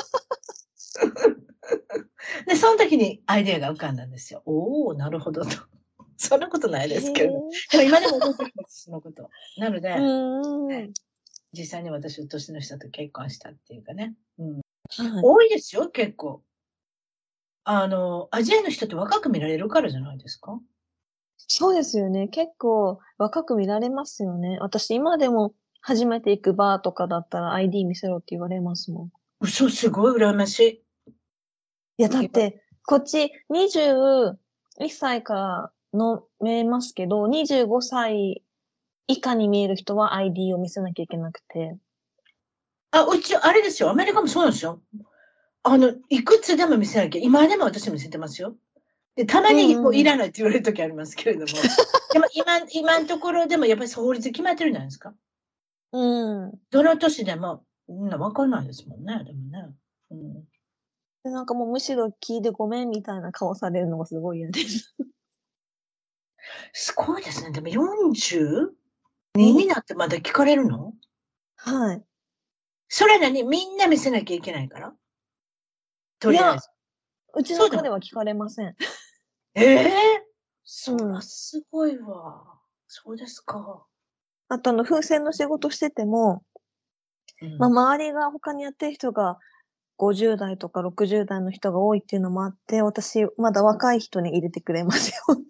[2.47, 4.41] で、その時にアイデアが浮かんだんですよ。
[4.45, 5.49] おおなるほどと。
[6.17, 7.49] そんなことないですけれど。
[7.71, 9.29] でも今でも覚えてるんです、そのこと。
[9.57, 10.89] なので。
[11.51, 14.15] 実際に私は年の下と結婚したっていうかね。
[14.37, 14.61] うん、はい
[15.23, 16.43] 多いですよ、結構。
[17.63, 20.59] あの、アジアの人って若く見られるからじゃないですか？
[21.37, 22.27] そうですよね。
[22.27, 24.57] 結構若く見られますよね。
[24.59, 29.11] 私今でも初めて行くバーとかだったら ID 見せろって言われますもん。
[29.39, 30.83] 嘘、すごい羨ましい。
[31.99, 34.37] いや、だって、こっち21
[34.89, 38.41] 歳から飲めますけど、25歳
[39.07, 41.75] 以下に見える人は ID を見せなきゃいけなくて。
[42.91, 43.89] あ、うち、あれですよ。
[43.89, 44.81] アメリカもそうなんですよ。
[45.63, 47.21] あの、いくつでも見せなきゃ。
[47.21, 48.55] 今でも私見せてますよ。
[49.17, 51.47] で、たまにもういらないって言われる時ありますけれども。
[52.13, 55.13] でも今、今のところでもやっぱり法律決まってるじゃないですか。
[55.91, 56.59] うん。
[56.71, 59.21] どの年でも、みんなわかんないですもんね。
[59.25, 59.75] でもね。
[60.11, 60.43] うん、
[61.23, 64.95] でなんかもうむしろ聞いてごめんみたいな顔されるのがすごい嫌です。
[66.73, 67.51] すごいですね。
[67.51, 68.69] でも42
[69.35, 70.93] になってまだ聞かれるの？
[71.57, 72.03] はい。
[72.87, 74.93] それなにみんな見せなきゃいけないから？
[76.19, 76.69] とりあえず。
[77.35, 78.75] うちの彼は聞かれません。
[79.55, 79.91] ええ
[80.63, 82.59] そらすごいわ。
[82.87, 83.85] そうですか。
[84.47, 86.43] あとあの、風船の仕事してても、
[87.41, 89.37] うんまあ、周りが他にやってる人が
[89.99, 95.41] 50代とか60代の人が多いっていうのもあって、私、まだ若い人に入れてくれますよ。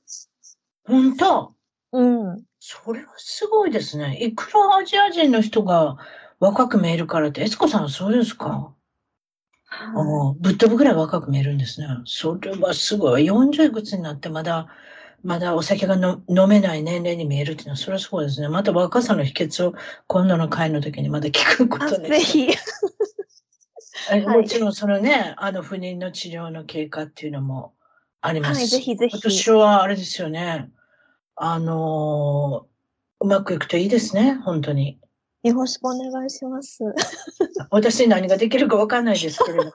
[0.85, 1.53] 本当？
[1.91, 2.43] うん。
[2.59, 4.17] それはすごいですね。
[4.21, 5.97] いくらアジア人の人が
[6.39, 8.73] 若く見えるからって、エスコさんはそうですか、
[9.69, 11.87] ああぶっ飛ぶぐらい若く見えるんですね。
[12.05, 13.25] それはすごい。
[13.29, 14.67] 40いくつになってまだ、
[15.23, 18.49] まだお酒がの飲めない年齢に見えるっていうのは、それはすごいですね。
[18.49, 19.73] また若さの秘訣を
[20.07, 22.47] 今度の会の時にまだ聞くこあ、とでぜひ。
[24.27, 27.73] もちろんそのね、あの不妊の治療の経過っていうのも
[28.21, 28.55] あります。
[28.55, 29.17] し、はいぜひぜひ。
[29.17, 30.69] 私はあれですよね、
[31.35, 32.69] あのー
[33.21, 34.97] うまくいくといいですね、本当に。
[35.43, 36.83] よろしくお願いします。
[37.69, 39.71] 私に何ができるかわかんないですけれども、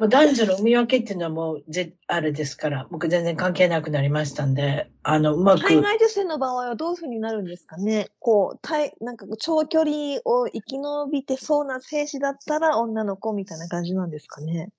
[0.00, 8.08] 男女の見分けっていうのはもうぜ、あれですから、僕全然関係なくなりましたんで、あの、うまく、海外女性の場合はどういう風になるんですかね。
[8.18, 14.70] こう、体、なんか長距離を生き延びてそうな兵士だったら女の子みたいな感じなんですかね。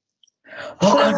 [0.82, 1.18] わかる。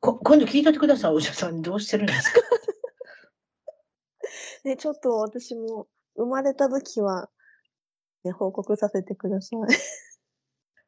[0.00, 1.56] こ今度聞いといてください、お医者さん。
[1.56, 2.40] にどうしてるんですか？
[4.64, 5.86] ね、ちょっと私も
[6.16, 7.30] 生まれた時は、
[8.24, 9.58] ね、報告させてください。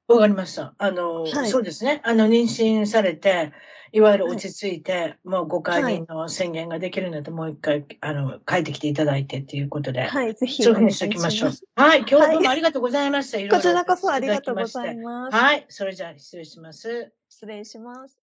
[0.09, 0.75] わかりました。
[0.79, 2.01] あの、はいそうですね。
[2.05, 3.53] あの、妊娠されて、
[3.93, 10.03] いわゆる落ち着いて、もうご解任の宣言ができるので、もう一回、あの、帰ってきていただいてっていうことで。
[10.03, 11.51] はい、ぜひそういうふうにしておきましょう。
[11.77, 13.39] はい、今日はどうもありがとうございました。
[13.39, 15.37] いろいろこちらこそありがとうございます。
[15.37, 17.13] はい、それじゃあ失礼します。
[17.29, 18.24] 失礼します。